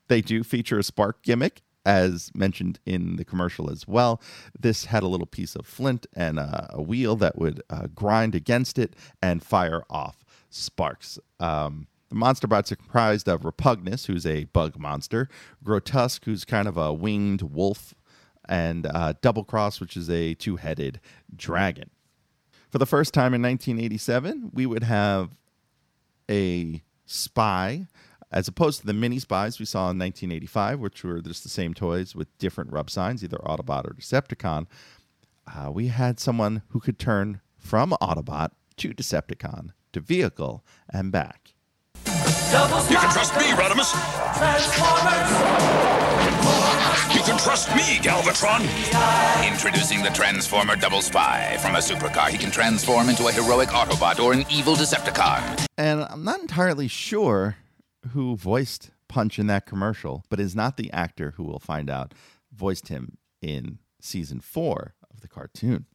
they 0.08 0.20
do 0.20 0.44
feature 0.44 0.78
a 0.78 0.84
spark 0.84 1.22
gimmick, 1.22 1.62
as 1.86 2.32
mentioned 2.34 2.80
in 2.84 3.16
the 3.16 3.24
commercial 3.24 3.70
as 3.70 3.86
well. 3.88 4.20
This 4.58 4.86
had 4.86 5.02
a 5.02 5.06
little 5.06 5.26
piece 5.26 5.54
of 5.54 5.64
flint 5.64 6.06
and 6.14 6.38
a, 6.38 6.68
a 6.74 6.82
wheel 6.82 7.16
that 7.16 7.38
would 7.38 7.62
uh, 7.70 7.86
grind 7.94 8.34
against 8.34 8.78
it 8.78 8.94
and 9.22 9.42
fire 9.42 9.84
off 9.88 10.24
sparks. 10.50 11.18
Um, 11.40 11.86
the 12.08 12.16
monster 12.16 12.46
bots 12.46 12.70
are 12.72 12.76
comprised 12.76 13.28
of 13.28 13.42
Repugnus, 13.42 14.06
who's 14.06 14.26
a 14.26 14.44
bug 14.44 14.78
monster, 14.78 15.28
Grotesque, 15.62 16.24
who's 16.24 16.44
kind 16.44 16.68
of 16.68 16.76
a 16.76 16.92
winged 16.92 17.42
wolf, 17.42 17.94
and 18.48 18.86
uh, 18.86 19.14
Double 19.22 19.44
Cross, 19.44 19.80
which 19.80 19.96
is 19.96 20.10
a 20.10 20.34
two 20.34 20.56
headed 20.56 21.00
dragon. 21.34 21.90
For 22.70 22.78
the 22.78 22.86
first 22.86 23.14
time 23.14 23.32
in 23.32 23.42
1987, 23.42 24.50
we 24.52 24.66
would 24.66 24.82
have 24.82 25.30
a 26.28 26.82
spy 27.06 27.86
as 28.30 28.48
opposed 28.48 28.80
to 28.80 28.86
the 28.86 28.92
mini 28.92 29.18
spies 29.18 29.58
we 29.58 29.64
saw 29.64 29.90
in 29.90 29.98
1985, 29.98 30.80
which 30.80 31.04
were 31.04 31.20
just 31.20 31.42
the 31.42 31.48
same 31.48 31.74
toys 31.74 32.14
with 32.14 32.36
different 32.38 32.72
rub 32.72 32.90
signs, 32.90 33.22
either 33.22 33.38
Autobot 33.38 33.84
or 33.84 33.94
Decepticon. 33.94 34.66
Uh, 35.46 35.70
we 35.70 35.88
had 35.88 36.18
someone 36.18 36.62
who 36.70 36.80
could 36.80 36.98
turn 36.98 37.40
from 37.56 37.90
Autobot 38.02 38.50
to 38.78 38.92
Decepticon 38.92 39.70
to 39.92 40.00
vehicle 40.00 40.64
and 40.90 41.12
back. 41.12 41.52
You 42.04 42.12
can 42.12 43.10
trust 43.12 43.34
me, 43.36 43.44
Rodimus. 43.52 43.92
Transformers, 44.36 45.30
You 47.14 47.22
can 47.22 47.38
trust 47.38 47.74
me, 47.74 47.98
Galvatron. 47.98 48.62
Introducing 49.50 50.02
the 50.02 50.10
Transformer 50.10 50.76
Double 50.76 51.00
Spy. 51.00 51.56
From 51.60 51.74
a 51.74 51.78
supercar, 51.78 52.28
he 52.28 52.38
can 52.38 52.50
transform 52.50 53.08
into 53.08 53.26
a 53.26 53.32
heroic 53.32 53.70
Autobot 53.70 54.20
or 54.22 54.32
an 54.32 54.44
evil 54.50 54.74
Decepticon. 54.74 55.66
And 55.78 56.04
I'm 56.10 56.24
not 56.24 56.40
entirely 56.40 56.88
sure 56.88 57.56
who 58.12 58.36
voiced 58.36 58.90
Punch 59.08 59.38
in 59.38 59.46
that 59.46 59.66
commercial, 59.66 60.24
but 60.28 60.40
is 60.40 60.56
not 60.56 60.76
the 60.76 60.90
actor 60.92 61.34
who 61.36 61.44
we'll 61.44 61.58
find 61.58 61.88
out 61.88 62.12
voiced 62.52 62.88
him 62.88 63.18
in 63.40 63.78
season 64.00 64.40
four 64.40 64.94
of 65.10 65.20
the 65.20 65.28
cartoon. 65.28 65.86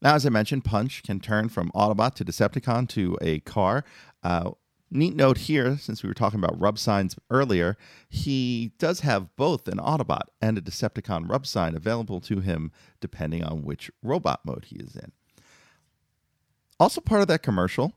Now, 0.00 0.14
as 0.14 0.26
I 0.26 0.28
mentioned, 0.28 0.64
Punch 0.64 1.02
can 1.02 1.18
turn 1.18 1.48
from 1.48 1.70
Autobot 1.74 2.14
to 2.16 2.24
Decepticon 2.24 2.88
to 2.90 3.16
a 3.22 3.40
car. 3.40 3.84
Uh, 4.22 4.50
neat 4.90 5.16
note 5.16 5.38
here, 5.38 5.78
since 5.78 6.02
we 6.02 6.08
were 6.08 6.14
talking 6.14 6.38
about 6.38 6.60
rub 6.60 6.78
signs 6.78 7.16
earlier, 7.30 7.76
he 8.08 8.72
does 8.78 9.00
have 9.00 9.34
both 9.36 9.66
an 9.66 9.78
Autobot 9.78 10.24
and 10.42 10.58
a 10.58 10.60
Decepticon 10.60 11.28
rub 11.28 11.46
sign 11.46 11.74
available 11.74 12.20
to 12.20 12.40
him 12.40 12.70
depending 13.00 13.42
on 13.42 13.62
which 13.62 13.90
robot 14.02 14.40
mode 14.44 14.66
he 14.66 14.76
is 14.76 14.94
in. 14.94 15.12
Also, 16.78 17.00
part 17.00 17.22
of 17.22 17.28
that 17.28 17.42
commercial 17.42 17.94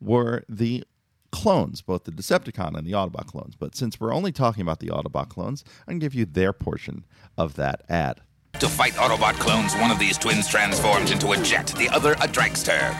were 0.00 0.44
the 0.48 0.84
clones, 1.30 1.82
both 1.82 2.04
the 2.04 2.10
Decepticon 2.10 2.76
and 2.76 2.86
the 2.86 2.92
Autobot 2.92 3.26
clones. 3.26 3.54
But 3.56 3.74
since 3.74 4.00
we're 4.00 4.14
only 4.14 4.32
talking 4.32 4.62
about 4.62 4.80
the 4.80 4.88
Autobot 4.88 5.28
clones, 5.28 5.64
I 5.86 5.92
can 5.92 5.98
give 5.98 6.14
you 6.14 6.24
their 6.24 6.52
portion 6.52 7.04
of 7.36 7.54
that 7.56 7.82
ad. 7.88 8.20
To 8.54 8.68
fight 8.68 8.92
Autobot 8.94 9.34
clones, 9.38 9.74
one 9.76 9.90
of 9.90 9.98
these 9.98 10.18
twins 10.18 10.48
transforms 10.48 11.12
into 11.12 11.32
a 11.32 11.36
jet, 11.38 11.68
the 11.78 11.88
other 11.88 12.12
a 12.14 12.28
dragster. 12.28 12.90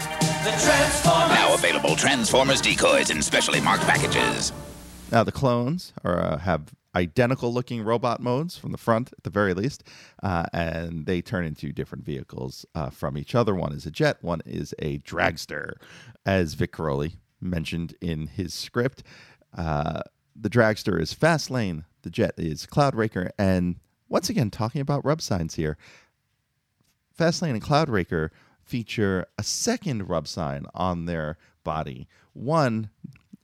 the 0.45 0.51
Transformers, 0.51 1.39
Now 1.39 1.55
available 1.55 1.97
Transformers 1.97 2.61
decoys 2.61 3.11
in 3.11 3.21
specially 3.21 3.61
marked 3.61 3.83
packages. 3.85 4.53
Now, 5.13 5.25
the 5.25 5.33
clones 5.33 5.93
are, 6.05 6.19
uh, 6.19 6.39
have 6.39 6.73
identical 6.95 7.53
looking 7.53 7.83
robot 7.83 8.21
modes 8.21 8.57
from 8.57 8.73
the 8.73 8.79
front, 8.79 9.13
at 9.13 9.25
the 9.25 9.31
very 9.31 9.55
least, 9.55 9.85
uh, 10.23 10.47
and 10.53 11.07
they 11.07 11.21
turn 11.21 11.45
into 11.45 11.73
different 11.73 12.05
vehicles 12.05 12.65
uh, 12.75 12.91
from 12.91 13.19
each 13.19 13.35
other. 13.35 13.55
One 13.55 13.73
is 13.73 13.87
a 13.87 13.91
jet, 13.91 14.19
one 14.23 14.41
is 14.47 14.75
a 14.79 14.99
dragster. 15.01 15.75
As 16.25 16.55
Vic 16.55 16.73
Caroli 16.73 17.17
mentioned 17.41 17.95
in 18.01 18.27
his 18.29 18.55
script, 18.55 19.03
uh, 19.57 20.03
the 20.35 20.51
dragster 20.51 21.01
is 21.01 21.15
Fastlane, 21.15 21.85
the 22.03 22.11
jet 22.11 22.35
is 22.37 22.67
Cloudraker, 22.67 23.31
and 23.39 23.77
once 24.09 24.29
again, 24.29 24.51
talking 24.51 24.81
about 24.81 25.05
rub 25.05 25.23
signs 25.23 25.55
here, 25.55 25.77
Fastlane 27.17 27.51
and 27.51 27.63
Cloudraker 27.63 28.31
feature 28.63 29.27
a 29.39 29.43
second 29.43 30.09
rub 30.09 30.27
sign 30.27 30.67
on 30.75 31.07
their 31.07 31.39
body. 31.65 32.09
One 32.33 32.91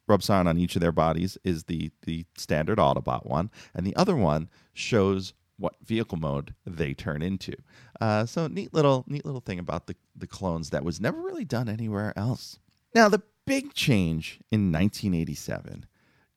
rub 0.07 0.23
sign 0.23 0.47
on 0.47 0.59
each 0.59 0.76
of 0.76 0.83
their 0.83 0.93
bodies 0.93 1.37
is 1.45 1.65
the 1.65 1.91
the 2.03 2.25
standard 2.37 2.79
Autobot 2.79 3.26
one, 3.26 3.50
and 3.75 3.87
the 3.87 3.97
other 3.97 4.17
one 4.17 4.49
shows 4.73 5.35
what 5.59 5.75
vehicle 5.85 6.19
mode 6.19 6.55
they 6.67 6.95
turn 6.95 7.23
into. 7.23 7.55
Uh, 8.00 8.26
so 8.26 8.47
neat 8.47 8.73
little 8.75 9.05
neat 9.07 9.25
little 9.25 9.41
thing 9.41 9.59
about 9.59 9.87
the 9.87 9.97
the 10.15 10.26
clones 10.26 10.71
that 10.71 10.85
was 10.85 11.00
never 11.00 11.21
really 11.21 11.45
done 11.45 11.69
anywhere 11.69 12.12
else. 12.17 12.59
Now 12.95 13.09
the 13.09 13.23
big 13.47 13.73
change 13.75 14.41
in 14.50 14.73
1987 14.73 15.87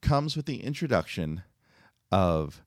comes 0.01 0.37
with 0.37 0.45
the 0.45 0.63
introduction 0.63 1.43
of 2.11 2.63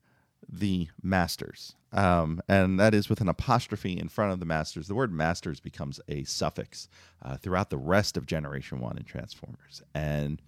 the 0.48 0.88
masters. 1.02 1.74
Um, 1.92 2.42
and 2.48 2.78
that 2.80 2.94
is 2.94 3.08
with 3.08 3.20
an 3.20 3.28
apostrophe 3.28 3.98
in 3.98 4.08
front 4.08 4.32
of 4.32 4.40
the 4.40 4.46
masters. 4.46 4.88
The 4.88 4.94
word 4.94 5.12
masters 5.12 5.60
becomes 5.60 6.00
a 6.08 6.24
suffix 6.24 6.88
uh, 7.22 7.36
throughout 7.36 7.70
the 7.70 7.78
rest 7.78 8.16
of 8.16 8.26
Generation 8.26 8.80
1 8.80 8.98
in 8.98 9.04
Transformers. 9.04 9.82
And 9.94 10.42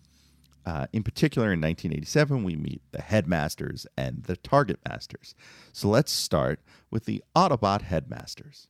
uh, 0.67 0.87
in 0.93 1.03
particular, 1.03 1.53
in 1.53 1.61
1987, 1.61 2.43
we 2.43 2.57
meet 2.57 2.81
the 2.93 3.03
headmasters 3.03 3.87
and 3.97 4.23
the 4.25 4.37
target 4.37 4.79
masters. 4.89 5.35
So 5.73 5.89
let's 5.89 6.13
start 6.13 6.61
with 6.91 7.05
the 7.05 7.23
Autobot 7.37 7.83
headmasters. 7.83 8.69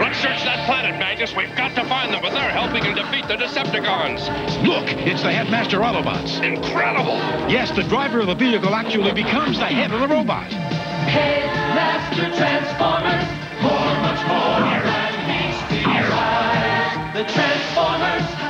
Let's 0.00 0.18
search 0.20 0.44
that 0.44 0.64
planet, 0.64 0.98
Magnus. 0.98 1.34
We've 1.34 1.54
got 1.56 1.74
to 1.74 1.84
find 1.84 2.14
them, 2.14 2.22
but 2.22 2.30
they're 2.30 2.50
helping 2.50 2.84
to 2.84 2.94
defeat 2.94 3.26
the 3.26 3.34
Decepticons. 3.34 4.28
Look, 4.64 4.88
it's 5.06 5.22
the 5.22 5.32
Headmaster 5.32 5.78
Autobots. 5.80 6.40
Incredible! 6.42 7.16
Yes, 7.50 7.70
the 7.72 7.82
driver 7.82 8.20
of 8.20 8.28
the 8.28 8.34
vehicle 8.34 8.74
actually 8.74 9.12
becomes 9.12 9.58
the 9.58 9.66
head 9.66 9.90
of 9.92 10.00
the 10.00 10.08
robot. 10.08 10.46
Headmaster 10.46 12.30
Transformers, 12.36 13.26
more, 13.60 13.94
much 14.06 14.22
more 14.30 14.82
than 14.86 15.12
meets 15.26 15.60
the 15.66 15.82
eye. 15.84 17.10
The 17.14 17.24
Transformers, 17.24 18.48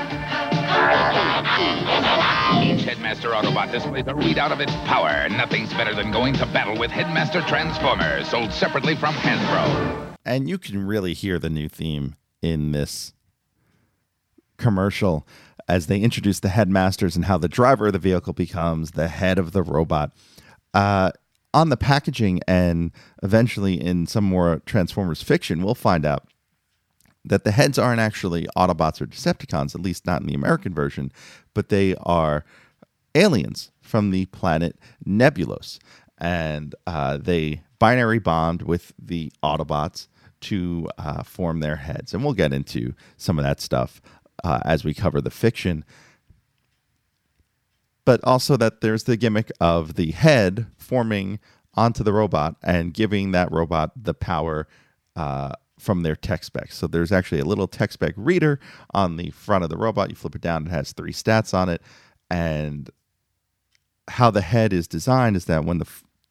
Each 2.63 2.85
Headmaster 2.85 3.31
Autobot 3.31 3.73
displays 3.73 4.07
a 4.07 4.13
readout 4.13 4.53
of 4.53 4.61
its 4.61 4.73
power. 4.85 5.29
Nothing's 5.31 5.73
better 5.73 5.95
than 5.95 6.13
going 6.13 6.35
to 6.35 6.47
battle 6.47 6.79
with 6.79 6.91
Headmaster 6.91 7.41
Transformers, 7.43 8.29
sold 8.29 8.53
separately 8.53 8.95
from 8.95 9.15
Hasbro. 9.15 10.08
And 10.25 10.49
you 10.49 10.59
can 10.59 10.87
really 10.87 11.15
hear 11.15 11.39
the 11.39 11.51
new 11.51 11.69
theme 11.69 12.17
in 12.43 12.73
this 12.73 13.13
commercial 14.57 15.27
as 15.69 15.87
they 15.87 16.01
introduce 16.01 16.41
the 16.41 16.49
headmasters 16.49 17.15
and 17.15 17.27
how 17.27 17.39
the 17.39 17.49
driver 17.49 17.89
of 17.89 17.93
the 17.93 17.99
vehicle 17.99 18.33
becomes 18.33 18.93
the 18.93 19.09
head 19.09 19.39
of 19.39 19.53
the 19.53 19.63
robot. 19.63 20.13
Uh, 20.75 21.13
on 21.55 21.69
the 21.69 21.77
packaging 21.77 22.41
and 22.47 22.93
eventually 23.23 23.75
in 23.75 24.07
some 24.07 24.25
more 24.25 24.61
Transformers 24.67 25.23
fiction, 25.23 25.63
we'll 25.63 25.75
find 25.75 26.05
out 26.05 26.29
that 27.25 27.45
the 27.45 27.53
heads 27.53 27.79
aren't 27.79 28.01
actually 28.01 28.47
Autobots 28.57 29.01
or 29.01 29.07
Decepticons, 29.07 29.75
at 29.75 29.81
least 29.83 30.07
not 30.07 30.21
in 30.21 30.27
the 30.27 30.35
American 30.35 30.75
version, 30.75 31.13
but 31.55 31.69
they 31.69 31.95
are 31.97 32.45
aliens 33.15 33.71
from 33.81 34.11
the 34.11 34.27
planet 34.27 34.79
Nebulos. 35.07 35.79
And 36.19 36.75
uh, 36.87 37.19
they 37.19 37.63
binary 37.79 38.19
bond 38.19 38.63
with 38.63 38.93
the 38.99 39.33
Autobots 39.43 40.09
to 40.41 40.89
uh, 40.99 41.23
form 41.23 41.61
their 41.61 41.77
heads. 41.77 42.15
And 42.15 42.25
we'll 42.25 42.35
get 42.35 42.53
into 42.53 42.95
some 43.17 43.39
of 43.39 43.45
that 43.45 43.61
stuff 43.61 44.01
uh, 44.45 44.61
as 44.65 44.85
we 44.85 44.95
cover 44.95 45.21
the 45.21 45.31
fiction. 45.31 45.85
But 48.05 48.21
also 48.25 48.57
that 48.57 48.81
there's 48.81 49.05
the 49.05 49.17
gimmick 49.17 49.51
of 49.61 49.95
the 49.95 50.13
head 50.13 50.67
forming 50.77 51.39
onto 51.75 52.03
the 52.03 52.13
robot 52.13 52.57
and 52.63 52.95
giving 52.95 53.33
that 53.33 53.53
robot 53.53 53.93
the 53.97 54.15
power 54.15 54.67
uh, 55.15 55.53
from 55.79 56.03
their 56.03 56.17
tech 56.17 56.43
specs. 56.43 56.77
So 56.77 56.87
there's 56.87 57.13
actually 57.13 57.41
a 57.41 57.45
little 57.45 57.69
tech 57.69 57.93
spec 57.93 58.15
reader 58.17 58.59
on 58.93 59.17
the 59.17 59.31
front 59.31 59.65
of 59.65 59.71
the 59.71 59.77
robot. 59.77 60.11
You 60.11 60.17
flip 60.17 60.35
it 60.35 60.41
down, 60.41 60.67
it 60.67 60.71
has 60.71 60.93
three 60.93 61.13
stats 61.13 61.55
on 61.55 61.69
it. 61.69 61.83
And 62.31 62.91
how 64.09 64.31
the 64.31 64.41
head 64.41 64.73
is 64.73 64.89
designed 64.89 65.37
is 65.37 65.45
that 65.47 65.65
when 65.65 65.79
the 65.79 65.87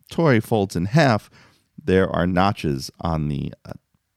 toy 0.10 0.42
folds 0.42 0.76
in 0.76 0.86
half, 0.86 1.30
there 1.82 2.10
are 2.10 2.28
notches 2.28 2.92
on 3.02 3.30
the 3.30 3.54
uh, 3.66 3.74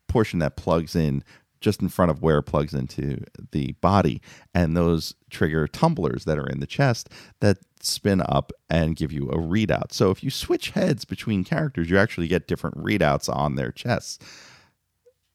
portion 0.09 0.38
that 0.40 0.56
plugs 0.56 0.97
in 0.97 1.23
just 1.61 1.82
in 1.82 1.88
front 1.88 2.11
of 2.11 2.23
where 2.23 2.38
it 2.38 2.44
plugs 2.44 2.73
into 2.73 3.23
the 3.52 3.73
body. 3.80 4.20
And 4.54 4.76
those 4.76 5.14
trigger 5.28 5.68
tumblers 5.68 6.25
that 6.25 6.38
are 6.38 6.47
in 6.47 6.61
the 6.61 6.66
chest 6.66 7.11
that 7.40 7.59
spin 7.80 8.23
up 8.23 8.52
and 8.68 8.97
give 8.97 9.12
you 9.12 9.28
a 9.28 9.37
readout. 9.37 9.92
So 9.92 10.11
if 10.11 10.25
you 10.25 10.30
switch 10.30 10.70
heads 10.70 11.04
between 11.04 11.44
characters, 11.44 11.90
you 11.90 11.99
actually 11.99 12.28
get 12.28 12.49
different 12.49 12.78
readouts 12.78 13.35
on 13.35 13.56
their 13.56 13.73
chests. 13.73 14.18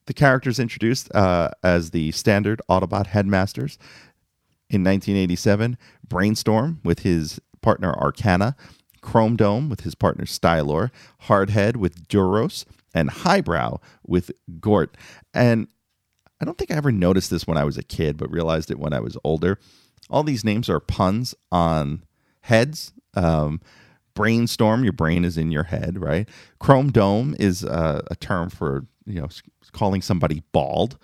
The 0.06 0.14
characters 0.14 0.60
introduced 0.60 1.12
uh, 1.14 1.50
as 1.64 1.90
the 1.90 2.12
standard 2.12 2.60
Autobot 2.68 3.08
headmasters 3.08 3.78
in 4.68 4.82
1987 4.84 5.76
Brainstorm 6.08 6.80
with 6.84 7.00
his 7.00 7.40
partner 7.60 7.92
Arcana, 7.92 8.54
Chrome 9.06 9.36
Dome 9.36 9.68
with 9.68 9.82
his 9.82 9.94
partner 9.94 10.26
Stylor, 10.26 10.90
Hardhead 11.22 11.76
with 11.76 12.08
Duros, 12.08 12.64
and 12.92 13.08
Highbrow 13.08 13.78
with 14.04 14.32
Gort. 14.60 14.96
And 15.32 15.68
I 16.40 16.44
don't 16.44 16.58
think 16.58 16.72
I 16.72 16.74
ever 16.74 16.90
noticed 16.90 17.30
this 17.30 17.46
when 17.46 17.56
I 17.56 17.62
was 17.62 17.78
a 17.78 17.84
kid, 17.84 18.16
but 18.16 18.30
realized 18.32 18.68
it 18.70 18.80
when 18.80 18.92
I 18.92 18.98
was 18.98 19.16
older. 19.22 19.60
All 20.10 20.24
these 20.24 20.44
names 20.44 20.68
are 20.68 20.80
puns 20.80 21.36
on 21.52 22.04
heads. 22.42 22.92
Um, 23.14 23.60
brainstorm, 24.14 24.82
your 24.82 24.92
brain 24.92 25.24
is 25.24 25.38
in 25.38 25.52
your 25.52 25.64
head, 25.64 26.00
right? 26.00 26.28
Chrome 26.58 26.90
Dome 26.90 27.36
is 27.38 27.64
uh, 27.64 28.02
a 28.10 28.16
term 28.16 28.50
for 28.50 28.86
you 29.06 29.20
know 29.20 29.28
calling 29.70 30.02
somebody 30.02 30.42
bald. 30.50 30.98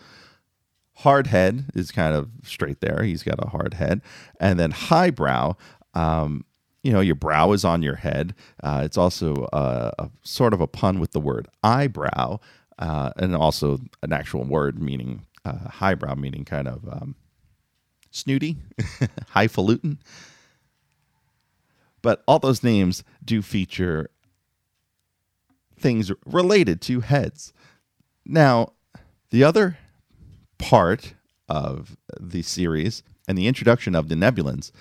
Hard 0.97 1.29
head 1.29 1.67
is 1.73 1.93
kind 1.93 2.17
of 2.17 2.31
straight 2.43 2.81
there. 2.81 3.05
He's 3.05 3.23
got 3.23 3.43
a 3.45 3.49
hard 3.49 3.75
head, 3.75 4.03
and 4.41 4.59
then 4.59 4.73
highbrow. 4.73 5.55
Um, 5.95 6.45
you 6.83 6.93
know, 6.93 7.01
your 7.01 7.15
brow 7.15 7.53
is 7.53 7.65
on 7.65 7.83
your 7.83 7.97
head. 7.97 8.35
Uh, 8.63 8.83
it's 8.85 8.99
also 8.99 9.49
a, 9.53 9.93
a 9.99 10.11
sort 10.23 10.53
of 10.53 10.61
a 10.61 10.67
pun 10.67 10.99
with 11.01 11.13
the 11.13 11.21
word 11.21 11.49
eyebrow, 11.63 12.39
uh, 12.79 13.11
and 13.17 13.37
also 13.37 13.79
an 14.03 14.13
actual 14.13 14.45
word 14.45 14.83
meaning 14.83 15.25
uh, 15.45 15.69
highbrow, 15.69 16.15
meaning 16.15 16.45
kind 16.45 16.67
of 16.67 16.87
um, 16.89 17.15
snooty, 18.11 18.57
highfalutin. 19.29 19.99
But 22.03 22.25
all 22.27 22.41
those 22.41 22.65
names 22.65 23.05
do 23.25 23.43
feature 23.43 24.11
things 25.79 26.11
related 26.27 26.81
to 26.83 27.01
heads. 27.01 27.53
Now, 28.25 28.73
the 29.31 29.45
other 29.45 29.79
part 30.59 31.15
of 31.49 31.97
the 32.19 32.43
series 32.43 33.03
and 33.29 33.37
the 33.37 33.47
introduction 33.47 33.95
of 33.95 34.09
the 34.09 34.15
Nebulans 34.15 34.73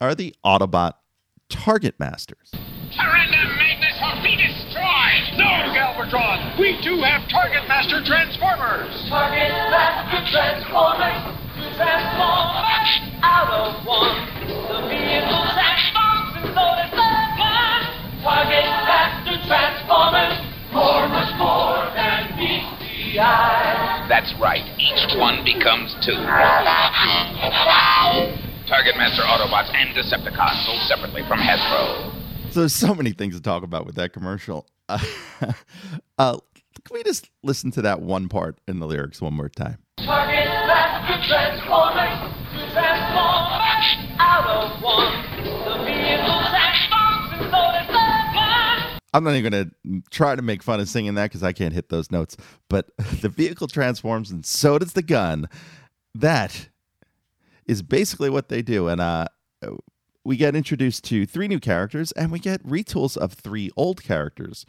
are 0.00 0.14
the 0.14 0.34
Autobot 0.44 0.92
Target 1.48 1.94
Masters. 1.98 2.50
Surrender, 2.94 3.44
Magnus, 3.58 3.98
or 3.98 4.14
be 4.22 4.36
destroyed! 4.36 5.22
No, 5.36 5.48
Galvatron! 5.74 6.58
We 6.58 6.78
too 6.82 7.02
have 7.02 7.28
Target 7.28 7.66
Master 7.66 8.02
Transformers! 8.04 8.90
Target 9.10 9.50
Master 9.70 10.22
Transformers 10.30 11.38
to 11.58 11.66
transform 11.74 12.58
out 13.26 13.50
of 13.50 13.82
one. 13.82 14.14
The 14.46 14.78
vehicle 14.86 15.44
transforms 15.58 16.30
and 16.38 16.46
so 16.54 16.64
does 16.78 16.92
the 16.94 17.10
gun. 17.34 17.80
Target 18.22 18.70
Master 18.86 19.36
Transformers, 19.50 20.38
more, 20.70 21.08
much 21.10 21.32
more 21.34 21.82
than 21.98 22.38
meets 22.38 22.70
the 22.78 23.18
eye. 23.18 24.06
That's 24.08 24.30
right. 24.40 24.62
Each 24.78 25.18
one 25.18 25.42
becomes 25.42 25.96
two. 26.06 26.14
Target 28.78 28.96
Master 28.96 29.22
Autobots 29.22 29.74
and 29.74 29.92
Decepticons 29.92 30.64
sold 30.64 30.80
separately 30.82 31.22
from 31.26 31.40
Hasbro. 31.40 32.52
So 32.52 32.60
there's 32.60 32.76
so 32.76 32.94
many 32.94 33.10
things 33.10 33.34
to 33.34 33.42
talk 33.42 33.64
about 33.64 33.86
with 33.86 33.96
that 33.96 34.12
commercial. 34.12 34.68
Uh, 34.88 35.00
uh, 36.18 36.38
can 36.84 36.94
we 36.94 37.02
just 37.02 37.28
listen 37.42 37.72
to 37.72 37.82
that 37.82 38.00
one 38.00 38.28
part 38.28 38.60
in 38.68 38.78
the 38.78 38.86
lyrics 38.86 39.20
one 39.20 39.34
more 39.34 39.48
time? 39.48 39.78
Target 39.96 40.46
Master 40.68 41.26
Transformers 41.26 42.06
out 44.20 44.46
of 44.46 44.80
one. 44.80 45.24
The 45.42 45.84
vehicle 45.84 46.38
and 46.38 47.50
so 47.50 47.58
does. 47.82 49.00
I'm 49.12 49.24
not 49.24 49.34
even 49.34 49.50
going 49.50 49.72
to 49.72 50.10
try 50.12 50.36
to 50.36 50.42
make 50.42 50.62
fun 50.62 50.78
of 50.78 50.88
singing 50.88 51.16
that 51.16 51.24
because 51.24 51.42
I 51.42 51.52
can't 51.52 51.74
hit 51.74 51.88
those 51.88 52.12
notes. 52.12 52.36
But 52.70 52.96
the 53.22 53.28
vehicle 53.28 53.66
transforms 53.66 54.30
and 54.30 54.46
so 54.46 54.78
does 54.78 54.92
the 54.92 55.02
gun. 55.02 55.48
That 56.14 56.68
is 57.68 57.82
basically 57.82 58.30
what 58.30 58.48
they 58.48 58.62
do. 58.62 58.88
And 58.88 59.00
uh, 59.00 59.26
we 60.24 60.36
get 60.36 60.56
introduced 60.56 61.04
to 61.04 61.26
three 61.26 61.46
new 61.46 61.60
characters 61.60 62.12
and 62.12 62.32
we 62.32 62.40
get 62.40 62.66
retools 62.66 63.16
of 63.16 63.34
three 63.34 63.70
old 63.76 64.02
characters 64.02 64.66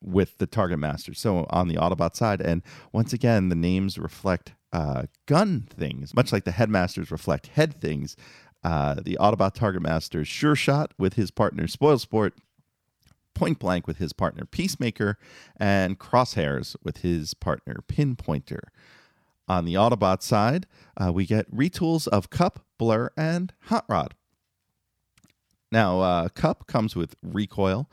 with 0.00 0.38
the 0.38 0.46
Target 0.46 0.78
Master. 0.78 1.14
So 1.14 1.46
on 1.50 1.68
the 1.68 1.76
Autobot 1.76 2.14
side. 2.14 2.40
And 2.40 2.62
once 2.92 3.12
again, 3.12 3.48
the 3.48 3.54
names 3.54 3.98
reflect 3.98 4.54
uh, 4.72 5.04
gun 5.26 5.66
things, 5.68 6.14
much 6.14 6.32
like 6.32 6.44
the 6.44 6.52
Headmasters 6.52 7.10
reflect 7.10 7.48
head 7.48 7.80
things. 7.80 8.16
Uh, 8.64 8.94
the 8.94 9.18
Autobot 9.20 9.54
Target 9.54 9.82
Master 9.82 10.24
Sure 10.24 10.54
Shot 10.54 10.92
with 10.96 11.14
his 11.14 11.30
partner 11.32 11.64
Spoilsport 11.64 12.32
Point 13.34 13.58
Blank 13.58 13.86
with 13.86 13.98
his 13.98 14.12
partner 14.12 14.44
Peacemaker, 14.44 15.18
and 15.56 15.98
Crosshairs 15.98 16.76
with 16.82 16.98
his 16.98 17.34
partner 17.34 17.82
Pinpointer. 17.88 18.60
On 19.52 19.66
the 19.66 19.74
Autobot 19.74 20.22
side, 20.22 20.66
uh, 20.96 21.12
we 21.12 21.26
get 21.26 21.54
retools 21.54 22.08
of 22.08 22.30
Kup, 22.30 22.64
Blur, 22.78 23.10
and 23.18 23.52
Hot 23.64 23.84
Rod. 23.86 24.14
Now, 25.70 26.00
uh, 26.00 26.28
Kup 26.30 26.66
comes 26.66 26.96
with 26.96 27.16
Recoil, 27.22 27.86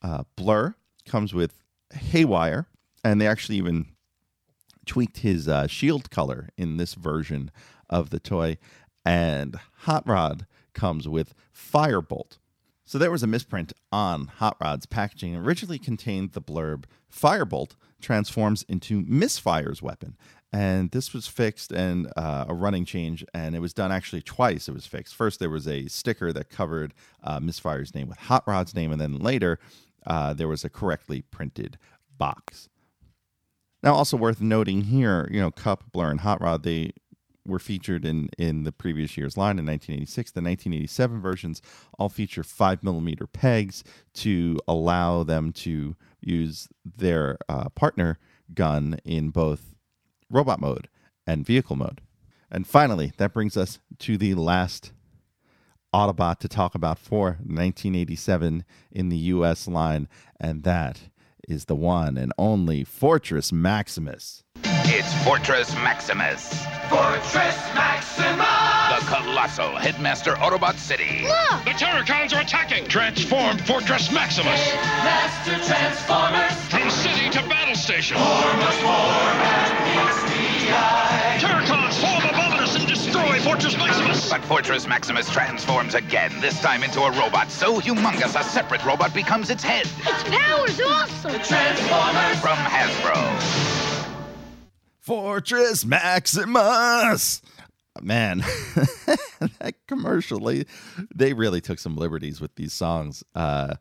uh, 0.00 0.24
Blur 0.34 0.76
comes 1.04 1.34
with 1.34 1.62
Haywire, 1.92 2.68
and 3.04 3.20
they 3.20 3.26
actually 3.26 3.58
even 3.58 3.88
tweaked 4.86 5.18
his 5.18 5.46
uh, 5.46 5.66
shield 5.66 6.08
color 6.08 6.48
in 6.56 6.78
this 6.78 6.94
version 6.94 7.50
of 7.90 8.08
the 8.08 8.18
toy. 8.18 8.56
And 9.04 9.56
Hot 9.80 10.08
Rod 10.08 10.46
comes 10.72 11.06
with 11.06 11.34
Firebolt. 11.54 12.38
So 12.86 12.96
there 12.96 13.10
was 13.10 13.22
a 13.22 13.26
misprint 13.26 13.74
on 13.92 14.28
Hot 14.38 14.56
Rod's 14.58 14.86
packaging. 14.86 15.34
It 15.34 15.38
originally 15.38 15.78
contained 15.78 16.32
the 16.32 16.40
blurb 16.40 16.84
Firebolt 17.14 17.72
transforms 18.00 18.62
into 18.68 19.02
Misfire's 19.06 19.82
weapon. 19.82 20.16
And 20.54 20.92
this 20.92 21.12
was 21.12 21.26
fixed 21.26 21.72
and 21.72 22.12
uh, 22.16 22.44
a 22.48 22.54
running 22.54 22.84
change, 22.84 23.24
and 23.34 23.56
it 23.56 23.58
was 23.58 23.72
done 23.72 23.90
actually 23.90 24.22
twice. 24.22 24.68
It 24.68 24.72
was 24.72 24.86
fixed. 24.86 25.12
First, 25.12 25.40
there 25.40 25.50
was 25.50 25.66
a 25.66 25.88
sticker 25.88 26.32
that 26.32 26.48
covered 26.48 26.94
uh, 27.24 27.40
Misfire's 27.40 27.92
name 27.92 28.08
with 28.08 28.18
Hot 28.18 28.44
Rod's 28.46 28.72
name, 28.72 28.92
and 28.92 29.00
then 29.00 29.18
later, 29.18 29.58
uh, 30.06 30.32
there 30.32 30.46
was 30.46 30.62
a 30.62 30.70
correctly 30.70 31.22
printed 31.22 31.76
box. 32.18 32.68
Now, 33.82 33.94
also 33.94 34.16
worth 34.16 34.40
noting 34.40 34.82
here, 34.82 35.28
you 35.28 35.40
know, 35.40 35.50
Kup, 35.50 35.90
Blur, 35.90 36.08
and 36.08 36.20
Hot 36.20 36.40
Rod, 36.40 36.62
they 36.62 36.92
were 37.44 37.58
featured 37.58 38.04
in 38.04 38.28
in 38.38 38.62
the 38.62 38.70
previous 38.70 39.16
year's 39.16 39.36
line 39.36 39.58
in 39.58 39.66
1986. 39.66 40.30
The 40.30 40.40
1987 40.40 41.20
versions 41.20 41.62
all 41.98 42.08
feature 42.08 42.44
five 42.44 42.84
millimeter 42.84 43.26
pegs 43.26 43.82
to 44.14 44.60
allow 44.68 45.24
them 45.24 45.52
to 45.52 45.96
use 46.20 46.68
their 46.84 47.38
uh, 47.48 47.70
partner 47.70 48.20
gun 48.54 49.00
in 49.04 49.30
both 49.30 49.73
robot 50.34 50.60
mode 50.60 50.88
and 51.26 51.46
vehicle 51.46 51.76
mode. 51.76 52.00
And 52.50 52.66
finally, 52.66 53.12
that 53.16 53.32
brings 53.32 53.56
us 53.56 53.78
to 54.00 54.18
the 54.18 54.34
last 54.34 54.92
Autobot 55.94 56.38
to 56.40 56.48
talk 56.48 56.74
about 56.74 56.98
for 56.98 57.38
1987 57.46 58.64
in 58.90 59.08
the 59.10 59.16
US 59.16 59.68
line, 59.68 60.08
and 60.40 60.64
that 60.64 61.02
is 61.48 61.66
the 61.66 61.76
one 61.76 62.16
and 62.16 62.32
only 62.36 62.82
Fortress 62.82 63.52
Maximus. 63.52 64.42
It's 64.86 65.24
Fortress 65.24 65.72
Maximus, 65.74 66.66
Fortress 66.90 67.56
Maximus! 67.74 68.74
the 68.90 69.06
colossal 69.06 69.76
headmaster 69.76 70.32
Autobot 70.32 70.76
City. 70.76 71.22
Look! 71.22 71.64
The 71.64 71.70
Terrorcons 71.70 72.32
are 72.32 72.40
attacking! 72.40 72.86
Transform 72.86 73.58
Fortress 73.58 74.12
Maximus! 74.12 74.72
Master 74.74 75.56
Transformers. 75.64 76.73
From 76.84 76.90
city 76.90 77.30
to 77.30 77.38
battle 77.48 77.74
station! 77.74 78.18
More, 78.18 78.26
much 78.26 78.82
more 78.82 78.92
than 78.92 79.72
meets 79.96 80.22
the 80.22 80.68
eye. 80.68 81.38
Terrorcons, 81.40 81.98
form 81.98 82.22
Abominus 82.28 82.76
and 82.76 82.86
destroy 82.86 83.40
Fortress 83.40 83.74
Maximus! 83.78 84.28
But 84.28 84.44
Fortress 84.44 84.86
Maximus 84.86 85.30
transforms 85.30 85.94
again, 85.94 86.38
this 86.42 86.60
time 86.60 86.82
into 86.82 87.00
a 87.00 87.10
robot 87.12 87.50
so 87.50 87.80
humongous 87.80 88.38
a 88.38 88.44
separate 88.44 88.84
robot 88.84 89.14
becomes 89.14 89.48
its 89.48 89.62
head. 89.62 89.86
Its 90.00 90.24
power's 90.24 90.78
awesome. 90.78 91.32
The 91.32 91.38
Transformers. 91.38 92.40
From 92.40 92.58
Hasbro. 92.58 94.10
Fortress 95.00 95.86
Maximus. 95.86 97.40
Man, 98.02 98.38
that 99.60 99.74
commercially, 99.86 100.66
they, 101.14 101.28
they 101.28 101.32
really 101.32 101.62
took 101.62 101.78
some 101.78 101.96
liberties 101.96 102.42
with 102.42 102.56
these 102.56 102.74
songs, 102.74 103.24
uh, 103.34 103.76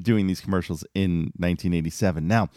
doing 0.00 0.26
these 0.26 0.40
commercials 0.40 0.84
in 0.94 1.32
1987. 1.36 2.26
Now, 2.26 2.48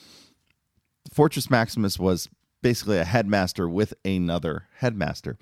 Fortress 1.14 1.50
Maximus 1.50 2.00
was 2.00 2.30
basically 2.62 2.98
a 2.98 3.06
headmaster 3.06 3.70
with 3.70 3.94
another 4.04 4.68
headmaster. 4.78 5.38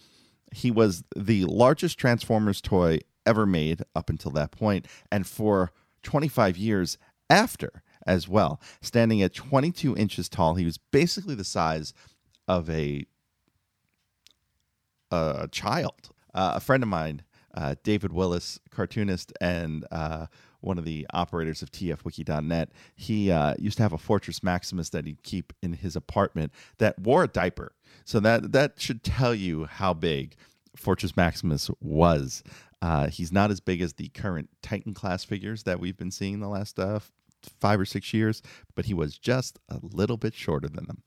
He 0.52 0.72
was 0.72 1.04
the 1.16 1.46
largest 1.46 1.98
Transformers 1.98 2.62
toy 2.62 3.00
ever 3.26 3.46
made 3.46 3.82
up 3.96 4.10
until 4.10 4.32
that 4.32 4.52
point, 4.52 4.88
and 5.12 5.26
for 5.26 5.72
25 6.04 6.58
years 6.58 6.98
after 7.30 7.82
as 8.06 8.28
well, 8.28 8.60
standing 8.82 9.22
at 9.22 9.34
22 9.34 9.96
inches 9.96 10.28
tall. 10.28 10.56
He 10.56 10.66
was 10.66 10.78
basically 10.78 11.36
the 11.36 11.44
size 11.44 11.94
of 12.48 12.70
a 12.70 13.06
a 15.12 15.48
child. 15.52 16.10
Uh, 16.34 16.54
a 16.56 16.60
friend 16.60 16.82
of 16.82 16.90
mine, 16.90 17.22
uh, 17.54 17.76
David 17.84 18.12
Willis, 18.12 18.60
cartoonist 18.72 19.32
and 19.40 19.86
uh, 19.92 20.26
one 20.64 20.78
of 20.78 20.86
the 20.86 21.06
operators 21.14 21.62
of 21.62 21.72
TFWiki.net, 21.72 22.70
he 22.96 23.32
uh, 23.32 23.56
used 23.60 23.78
to 23.78 23.84
have 23.84 23.94
a 23.94 23.98
Fortress 23.98 24.42
Maximus 24.44 24.90
that 24.90 25.06
he'd 25.06 25.24
keep 25.24 25.54
in 25.62 25.74
his 25.74 25.96
apartment 25.96 26.52
that 26.78 27.00
wore 27.00 27.24
a 27.24 27.28
diaper. 27.28 27.74
So 28.06 28.20
that 28.22 28.52
that 28.52 28.80
should 28.80 29.04
tell 29.04 29.34
you 29.34 29.66
how 29.66 29.94
big 29.94 30.36
Fortress 30.76 31.16
Maximus 31.16 31.70
was. 31.80 32.44
Uh, 32.82 33.08
he's 33.08 33.32
not 33.32 33.52
as 33.52 33.60
big 33.60 33.82
as 33.82 33.94
the 33.94 34.10
current 34.10 34.50
Titan 34.62 34.94
class 34.94 35.24
figures 35.24 35.64
that 35.64 35.80
we've 35.80 35.98
been 35.98 36.12
seeing 36.12 36.40
the 36.40 36.50
last 36.50 36.80
uh, 36.80 37.00
five 37.60 37.80
or 37.80 37.86
six 37.86 38.14
years, 38.14 38.42
but 38.76 38.86
he 38.86 38.94
was 38.94 39.18
just 39.18 39.60
a 39.70 39.80
little 39.82 40.18
bit 40.18 40.34
shorter 40.34 40.68
than 40.68 40.86
them. 40.88 41.04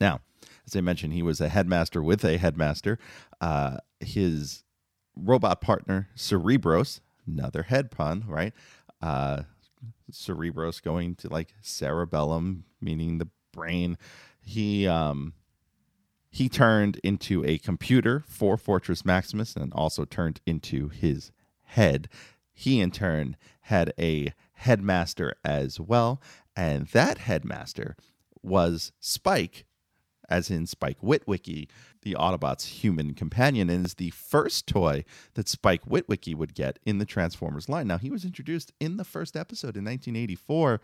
Now, 0.00 0.20
as 0.66 0.76
I 0.76 0.80
mentioned, 0.80 1.12
he 1.12 1.22
was 1.22 1.40
a 1.40 1.48
headmaster 1.48 2.02
with 2.02 2.24
a 2.24 2.36
headmaster. 2.36 2.98
Uh, 3.40 3.78
his 4.00 4.62
robot 5.16 5.60
partner, 5.60 6.08
Cerebros, 6.16 7.00
another 7.26 7.64
head 7.64 7.90
pun, 7.90 8.24
right? 8.26 8.52
Uh, 9.00 9.42
Cerebros 10.10 10.82
going 10.82 11.14
to 11.16 11.28
like 11.28 11.54
cerebellum, 11.60 12.64
meaning 12.80 13.18
the 13.18 13.28
brain. 13.52 13.98
He 14.40 14.86
um, 14.86 15.34
he 16.30 16.48
turned 16.48 16.98
into 17.02 17.44
a 17.44 17.58
computer 17.58 18.24
for 18.26 18.56
Fortress 18.56 19.04
Maximus 19.04 19.54
and 19.56 19.72
also 19.72 20.04
turned 20.04 20.40
into 20.46 20.88
his 20.88 21.30
head. 21.62 22.08
He 22.54 22.80
in 22.80 22.90
turn 22.90 23.36
had 23.62 23.92
a 23.98 24.32
headmaster 24.54 25.34
as 25.44 25.80
well, 25.80 26.20
and 26.56 26.86
that 26.88 27.18
headmaster 27.18 27.96
was 28.42 28.92
Spike, 29.00 29.64
as 30.28 30.50
in 30.50 30.66
Spike 30.66 31.00
Witwicky, 31.00 31.68
the 32.02 32.14
Autobots' 32.14 32.66
human 32.66 33.14
companion, 33.14 33.70
and 33.70 33.86
is 33.86 33.94
the 33.94 34.10
first 34.10 34.66
toy 34.66 35.04
that 35.34 35.48
Spike 35.48 35.84
Witwicky 35.84 36.34
would 36.34 36.54
get 36.54 36.78
in 36.84 36.98
the 36.98 37.04
Transformers 37.04 37.68
line. 37.68 37.86
Now, 37.86 37.98
he 37.98 38.10
was 38.10 38.24
introduced 38.24 38.72
in 38.80 38.96
the 38.96 39.04
first 39.04 39.36
episode 39.36 39.76
in 39.76 39.84
1984 39.84 40.80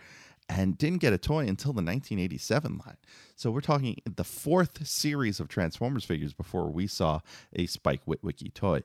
and 0.49 0.79
didn't 0.79 0.99
get 0.99 1.13
a 1.13 1.19
toy 1.19 1.41
until 1.41 1.73
the 1.73 1.83
1987 1.83 2.81
line. 2.85 2.97
So 3.37 3.51
we're 3.51 3.61
talking 3.61 4.01
the 4.05 4.25
fourth 4.25 4.87
series 4.87 5.41
of 5.41 5.49
Transformers 5.49 6.05
figures 6.05 6.33
before 6.33 6.71
we 6.71 6.87
saw 6.87 7.21
a 7.55 7.67
Spike 7.67 8.07
Witwicky 8.07 8.53
toy. 8.53 8.83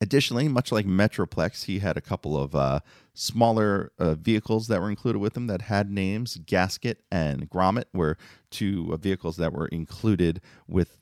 Additionally, 0.00 0.46
much 0.46 0.70
like 0.70 0.84
Metroplex, 0.84 1.64
he 1.64 1.78
had 1.78 1.96
a 1.96 2.02
couple 2.02 2.36
of 2.36 2.54
uh, 2.54 2.80
smaller 3.14 3.92
uh, 3.98 4.14
vehicles 4.14 4.66
that 4.68 4.80
were 4.80 4.90
included 4.90 5.18
with 5.18 5.36
him 5.36 5.46
that 5.46 5.62
had 5.62 5.90
names. 5.90 6.36
Gasket 6.44 7.02
and 7.10 7.48
Grommet 7.48 7.86
were 7.94 8.18
two 8.50 8.90
uh, 8.92 8.98
vehicles 8.98 9.38
that 9.38 9.54
were 9.54 9.68
included 9.68 10.42
with 10.68 10.98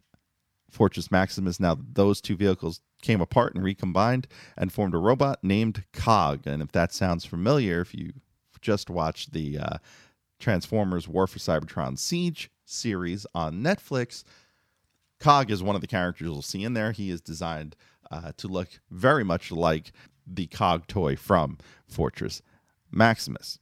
Fortress 0.70 1.10
Maximus. 1.10 1.58
Now, 1.58 1.76
those 1.92 2.20
two 2.20 2.36
vehicles 2.36 2.80
came 3.02 3.20
apart 3.20 3.54
and 3.54 3.64
recombined 3.64 4.28
and 4.56 4.72
formed 4.72 4.94
a 4.94 4.98
robot 4.98 5.42
named 5.42 5.84
Cog. 5.92 6.46
And 6.46 6.62
if 6.62 6.70
that 6.72 6.92
sounds 6.92 7.24
familiar, 7.24 7.80
if 7.80 7.94
you 7.94 8.12
just 8.60 8.88
watched 8.88 9.32
the 9.32 9.58
uh, 9.58 9.78
Transformers 10.38 11.08
War 11.08 11.26
for 11.26 11.38
Cybertron 11.38 11.98
Siege 11.98 12.50
series 12.64 13.26
on 13.34 13.62
Netflix, 13.62 14.22
Cog 15.20 15.50
is 15.50 15.62
one 15.62 15.74
of 15.74 15.80
the 15.80 15.86
characters 15.86 16.26
you'll 16.26 16.42
see 16.42 16.62
in 16.64 16.74
there. 16.74 16.92
He 16.92 17.10
is 17.10 17.20
designed 17.20 17.76
uh, 18.14 18.32
to 18.36 18.48
look 18.48 18.68
very 18.90 19.24
much 19.24 19.50
like 19.50 19.92
the 20.26 20.46
cog 20.46 20.86
toy 20.86 21.16
from 21.16 21.58
Fortress 21.86 22.42
Maximus. 22.90 23.58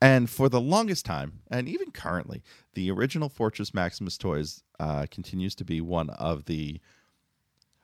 And 0.00 0.30
for 0.30 0.48
the 0.48 0.60
longest 0.60 1.04
time, 1.04 1.40
and 1.50 1.68
even 1.68 1.90
currently, 1.90 2.42
the 2.74 2.90
original 2.90 3.28
Fortress 3.28 3.74
Maximus 3.74 4.16
toys 4.16 4.62
uh, 4.78 5.06
continues 5.10 5.54
to 5.56 5.64
be 5.64 5.80
one 5.80 6.08
of 6.10 6.46
the, 6.46 6.80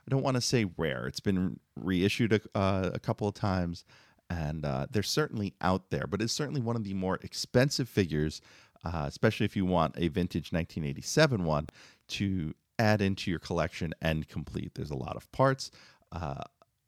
I 0.07 0.11
don't 0.11 0.23
want 0.23 0.37
to 0.37 0.40
say 0.40 0.66
rare, 0.77 1.07
it's 1.07 1.20
been 1.20 1.59
reissued 1.77 2.33
a, 2.33 2.40
uh, 2.55 2.90
a 2.94 2.99
couple 3.01 3.29
of 3.29 3.35
times, 3.35 3.85
and 4.31 4.64
uh, 4.64 4.87
they're 4.90 5.03
certainly 5.03 5.55
out 5.61 5.90
there, 5.90 6.07
but 6.09 6.23
it's 6.23 6.33
certainly 6.33 6.61
one 6.61 6.77
of 6.77 6.85
the 6.85 6.94
more 6.94 7.18
expensive 7.23 7.88
figures, 7.88 8.40
uh, 8.85 9.05
especially 9.07 9.44
if 9.44 9.57
you 9.57 9.66
want 9.66 9.94
a 9.99 10.09
vintage 10.09 10.53
1987 10.53 11.44
one, 11.44 11.66
to 12.07 12.55
add 12.79 13.01
into 13.01 13.31
your 13.31 13.41
collection 13.41 13.95
and 14.03 14.29
complete. 14.29 14.75
There's 14.75 14.91
a 14.91 14.97
lot 14.97 15.17
of 15.17 15.31
parts, 15.33 15.71
uh, 16.13 16.43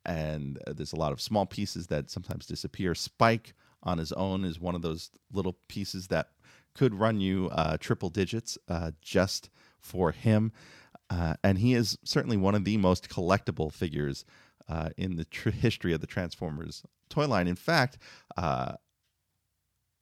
and 0.05 0.59
there's 0.66 0.92
a 0.92 0.96
lot 0.96 1.12
of 1.12 1.20
small 1.20 1.46
pieces 1.46 1.88
that 1.88 2.11
sometimes 2.11 2.46
disappear. 2.46 2.94
Spike 2.94 3.55
on 3.83 3.99
his 3.99 4.12
own 4.12 4.44
is 4.44 4.61
one 4.61 4.75
of 4.75 4.83
those 4.83 5.11
little 5.33 5.59
pieces 5.68 6.09
that 6.09 6.31
could 6.75 6.94
run 6.94 7.20
you 7.20 7.49
uh, 7.53 7.77
triple 7.79 8.11
digits 8.11 8.59
uh, 8.68 8.90
just 9.01 9.49
for 9.81 10.12
him. 10.12 10.53
Uh, 11.09 11.35
and 11.42 11.59
he 11.59 11.75
is 11.75 11.96
certainly 12.05 12.37
one 12.37 12.55
of 12.55 12.64
the 12.64 12.77
most 12.77 13.09
collectible 13.09 13.72
figures 13.72 14.25
uh, 14.68 14.90
in 14.96 15.16
the 15.16 15.25
tr- 15.25 15.51
history 15.51 15.92
of 15.92 16.01
the 16.01 16.07
Transformers 16.07 16.83
toy 17.09 17.27
line. 17.27 17.46
In 17.46 17.57
fact, 17.57 17.99
uh, 18.37 18.75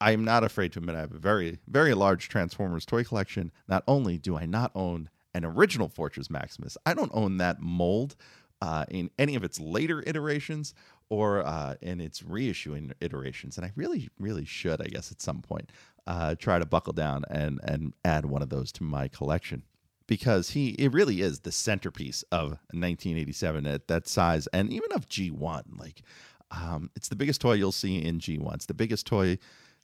I 0.00 0.12
am 0.12 0.24
not 0.24 0.44
afraid 0.44 0.72
to 0.72 0.78
admit 0.80 0.96
I 0.96 1.00
have 1.00 1.12
a 1.14 1.18
very, 1.18 1.58
very 1.68 1.94
large 1.94 2.28
Transformers 2.28 2.84
toy 2.84 3.04
collection. 3.04 3.52
Not 3.68 3.84
only 3.86 4.18
do 4.18 4.36
I 4.36 4.46
not 4.46 4.72
own 4.74 5.10
an 5.34 5.44
original 5.44 5.88
Fortress 5.88 6.30
Maximus. 6.30 6.76
I 6.86 6.94
don't 6.94 7.10
own 7.14 7.38
that 7.38 7.60
mold 7.60 8.16
uh, 8.62 8.84
in 8.90 9.10
any 9.18 9.34
of 9.34 9.44
its 9.44 9.60
later 9.60 10.02
iterations 10.06 10.74
or 11.10 11.44
uh, 11.44 11.74
in 11.82 12.00
its 12.00 12.22
reissuing 12.22 12.92
iterations, 13.00 13.56
and 13.56 13.66
I 13.66 13.72
really, 13.76 14.08
really 14.18 14.44
should, 14.44 14.80
I 14.80 14.86
guess, 14.86 15.12
at 15.12 15.20
some 15.20 15.42
point, 15.42 15.70
uh, 16.06 16.34
try 16.36 16.58
to 16.58 16.66
buckle 16.66 16.92
down 16.92 17.24
and 17.28 17.60
and 17.62 17.94
add 18.04 18.26
one 18.26 18.42
of 18.42 18.48
those 18.48 18.72
to 18.72 18.82
my 18.82 19.08
collection 19.08 19.64
because 20.06 20.50
he 20.50 20.70
it 20.70 20.92
really 20.92 21.20
is 21.20 21.40
the 21.40 21.52
centerpiece 21.52 22.22
of 22.30 22.50
1987 22.72 23.66
at 23.66 23.88
that 23.88 24.08
size 24.08 24.46
and 24.48 24.72
even 24.72 24.92
of 24.92 25.08
G1. 25.08 25.78
Like, 25.78 26.02
um, 26.50 26.90
it's 26.96 27.08
the 27.08 27.16
biggest 27.16 27.40
toy 27.40 27.54
you'll 27.54 27.72
see 27.72 27.98
in 27.98 28.18
G1. 28.18 28.54
It's 28.54 28.66
the 28.66 28.74
biggest 28.74 29.06
toy 29.06 29.38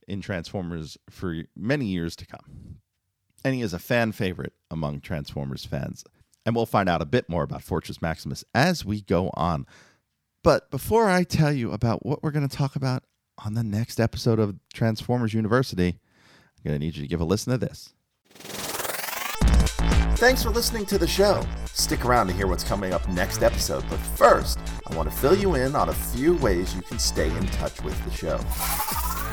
in 0.09 0.21
Transformers 0.21 0.97
for 1.09 1.45
many 1.57 1.87
years 1.87 2.17
to 2.17 2.27
come 2.27 2.81
and 3.45 3.55
he 3.55 3.63
is 3.63 3.73
a 3.73 3.79
fan 3.79 4.13
favorite 4.13 4.53
among 4.71 5.01
Transformers 5.01 5.65
fans. 5.65 6.05
And 6.45 6.55
we'll 6.55 6.67
find 6.67 6.89
out 6.89 7.03
a 7.03 7.07
bit 7.07 7.29
more 7.29 7.43
about 7.43 7.63
Fortress 7.63 8.01
Maximus 8.01 8.45
as 8.55 8.85
we 8.85 9.03
go 9.03 9.31
on. 9.35 9.67
But 10.43 10.71
before 10.71 11.09
I 11.09 11.25
tell 11.25 11.53
you 11.53 11.73
about 11.73 12.05
what 12.05 12.23
we're 12.23 12.31
going 12.31 12.49
to 12.49 12.57
talk 12.57 12.77
about 12.77 13.05
on 13.45 13.55
the 13.55 13.63
next 13.63 14.01
episode 14.01 14.39
of 14.39 14.57
Transformers 14.73 15.35
University, 15.35 15.99
I'm 16.57 16.65
going 16.65 16.79
to 16.81 16.85
need 16.85 16.97
you 16.97 17.03
to 17.03 17.09
give 17.09 17.21
a 17.21 17.25
listen 17.25 17.53
to 17.53 17.59
this. 17.59 17.93
Thanks 20.17 20.43
for 20.43 20.51
listening 20.51 20.85
to 20.87 20.99
the 20.99 21.07
show. 21.07 21.43
Stick 21.67 22.05
around 22.05 22.27
to 22.27 22.35
hear 22.35 22.47
what's 22.47 22.65
coming 22.65 22.93
up 22.93 23.09
next 23.09 23.43
episode, 23.43 23.85
but 23.89 23.99
first, 23.99 24.59
I 24.87 24.95
want 24.95 25.11
to 25.11 25.17
fill 25.17 25.35
you 25.35 25.55
in 25.55 25.75
on 25.75 25.89
a 25.89 25.95
few 25.95 26.37
ways 26.37 26.75
you 26.75 26.83
can 26.83 26.99
stay 26.99 27.35
in 27.35 27.47
touch 27.47 27.83
with 27.83 28.03
the 28.05 28.11
show. 28.11 28.39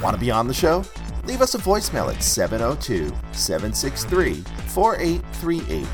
Want 0.02 0.14
to 0.16 0.20
be 0.20 0.32
on 0.32 0.48
the 0.48 0.54
show? 0.54 0.84
Leave 1.28 1.42
us 1.42 1.56
a 1.56 1.58
voicemail 1.58 2.14
at 2.14 2.24
702 2.24 3.14
763 3.34 4.36
4838. 4.68 5.86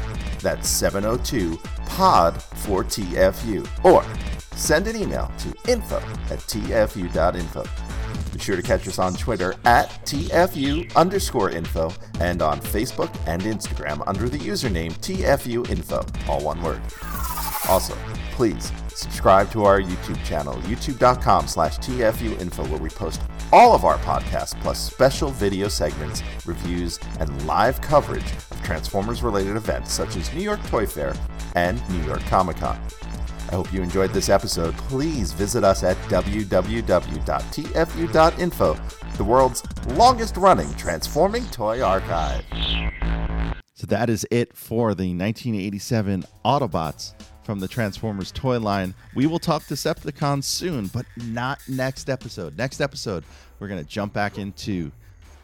That's 0.41 0.69
702 0.69 1.57
POD 1.87 2.39
4 2.39 2.83
TFU. 2.83 3.67
Or 3.83 4.05
send 4.55 4.87
an 4.87 4.95
email 4.95 5.31
to 5.39 5.71
info 5.71 5.97
at 6.29 6.37
tfu.info. 6.37 7.63
Be 8.31 8.39
sure 8.39 8.55
to 8.55 8.61
catch 8.61 8.87
us 8.87 8.99
on 8.99 9.15
Twitter 9.15 9.55
at 9.65 9.89
TFU 10.05 10.95
underscore 10.95 11.49
info 11.49 11.91
and 12.19 12.43
on 12.43 12.59
Facebook 12.59 13.11
and 13.25 13.41
Instagram 13.41 14.03
under 14.05 14.29
the 14.29 14.37
username 14.37 14.91
TFU 14.99 15.67
info, 15.69 16.05
all 16.27 16.43
one 16.43 16.61
word. 16.61 16.81
Also, 17.69 17.95
please 18.33 18.71
subscribe 18.89 19.51
to 19.51 19.63
our 19.63 19.81
YouTube 19.81 20.23
channel, 20.25 20.53
youtube.com 20.63 21.47
slash 21.47 21.77
TFU 21.77 22.39
info, 22.39 22.65
where 22.67 22.79
we 22.79 22.89
post 22.89 23.21
all 23.53 23.73
of 23.75 23.85
our 23.85 23.99
podcasts, 23.99 24.59
plus 24.61 24.79
special 24.79 25.29
video 25.29 25.67
segments, 25.67 26.23
reviews, 26.43 26.99
and 27.19 27.45
live 27.45 27.79
coverage 27.81 28.31
of 28.49 28.59
Transformers 28.63 29.21
related 29.21 29.55
events 29.55 29.93
such 29.93 30.15
as 30.15 30.33
New 30.33 30.41
York 30.41 30.59
Toy 30.69 30.87
Fair 30.87 31.13
and 31.53 31.79
New 31.89 32.03
York 32.03 32.21
Comic 32.21 32.57
Con. 32.57 32.79
I 33.49 33.55
hope 33.55 33.71
you 33.71 33.83
enjoyed 33.83 34.09
this 34.11 34.29
episode. 34.29 34.75
Please 34.75 35.33
visit 35.33 35.63
us 35.63 35.83
at 35.83 35.95
www.tfu.info, 36.07 36.79
the 39.17 39.23
world's 39.23 39.63
longest 39.89 40.35
running 40.37 40.73
transforming 40.73 41.45
toy 41.47 41.79
archive. 41.83 42.43
So 43.75 43.85
that 43.85 44.09
is 44.09 44.25
it 44.31 44.57
for 44.57 44.95
the 44.95 45.13
1987 45.15 46.23
Autobots 46.43 47.13
from 47.43 47.59
the 47.59 47.67
Transformers 47.67 48.31
toy 48.31 48.59
line. 48.59 48.93
We 49.13 49.25
will 49.25 49.39
talk 49.39 49.63
Decepticons 49.63 50.45
soon, 50.45 50.87
but 50.87 51.05
not 51.17 51.59
next 51.67 52.09
episode. 52.09 52.57
Next 52.57 52.81
episode, 52.81 53.23
we're 53.59 53.67
going 53.67 53.83
to 53.83 53.89
jump 53.89 54.13
back 54.13 54.37
into 54.37 54.91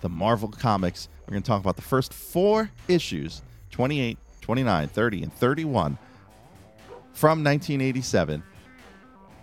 the 0.01 0.09
Marvel 0.09 0.49
Comics. 0.49 1.09
We're 1.27 1.33
going 1.33 1.43
to 1.43 1.47
talk 1.47 1.61
about 1.61 1.75
the 1.75 1.81
first 1.81 2.13
four 2.13 2.71
issues 2.87 3.41
28, 3.71 4.17
29, 4.41 4.87
30, 4.87 5.23
and 5.23 5.33
31 5.33 5.97
from 7.13 7.43
1987 7.43 8.43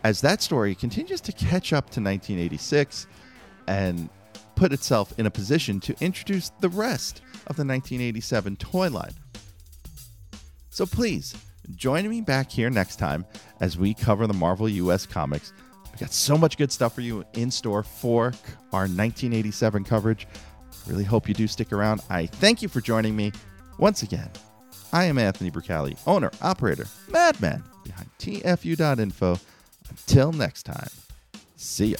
as 0.06 0.20
that 0.20 0.40
story 0.40 0.74
continues 0.74 1.20
to 1.20 1.32
catch 1.32 1.72
up 1.72 1.90
to 1.90 2.00
1986 2.00 3.08
and 3.66 4.08
put 4.54 4.72
itself 4.72 5.12
in 5.18 5.26
a 5.26 5.30
position 5.30 5.80
to 5.80 5.96
introduce 6.00 6.50
the 6.60 6.68
rest 6.68 7.22
of 7.48 7.56
the 7.56 7.64
1987 7.64 8.56
toy 8.56 8.88
line. 8.88 9.10
So 10.70 10.86
please 10.86 11.34
join 11.74 12.09
me 12.09 12.20
back 12.20 12.50
here 12.50 12.70
next 12.70 12.96
time 12.96 13.24
as 13.61 13.76
we 13.76 13.94
cover 13.94 14.26
the 14.26 14.35
Marvel 14.35 14.68
US 14.68 15.07
comics. 15.07 15.52
We 15.92 15.98
got 15.98 16.12
so 16.12 16.37
much 16.37 16.59
good 16.59 16.70
stuff 16.70 16.94
for 16.94 17.00
you 17.00 17.24
in 17.35 17.50
store 17.50 17.83
for 17.83 18.33
our 18.72 18.83
1987 18.83 19.85
coverage. 19.85 20.26
Really 20.87 21.05
hope 21.05 21.29
you 21.29 21.35
do 21.35 21.46
stick 21.46 21.72
around. 21.72 22.02
I 22.11 22.26
thank 22.26 22.62
you 22.62 22.68
for 22.68 22.81
joining 22.81 23.16
me 23.16 23.33
once 23.79 24.02
again. 24.02 24.31
I 24.92 25.05
am 25.05 25.18
Anthony 25.18 25.50
Bricali, 25.50 25.98
owner, 26.07 26.31
operator, 26.42 26.87
madman 27.11 27.62
behind 27.85 28.09
TFU.info. 28.18 29.38
Until 29.90 30.33
next 30.33 30.64
time, 30.64 30.90
see 31.57 31.87
ya. 31.87 31.96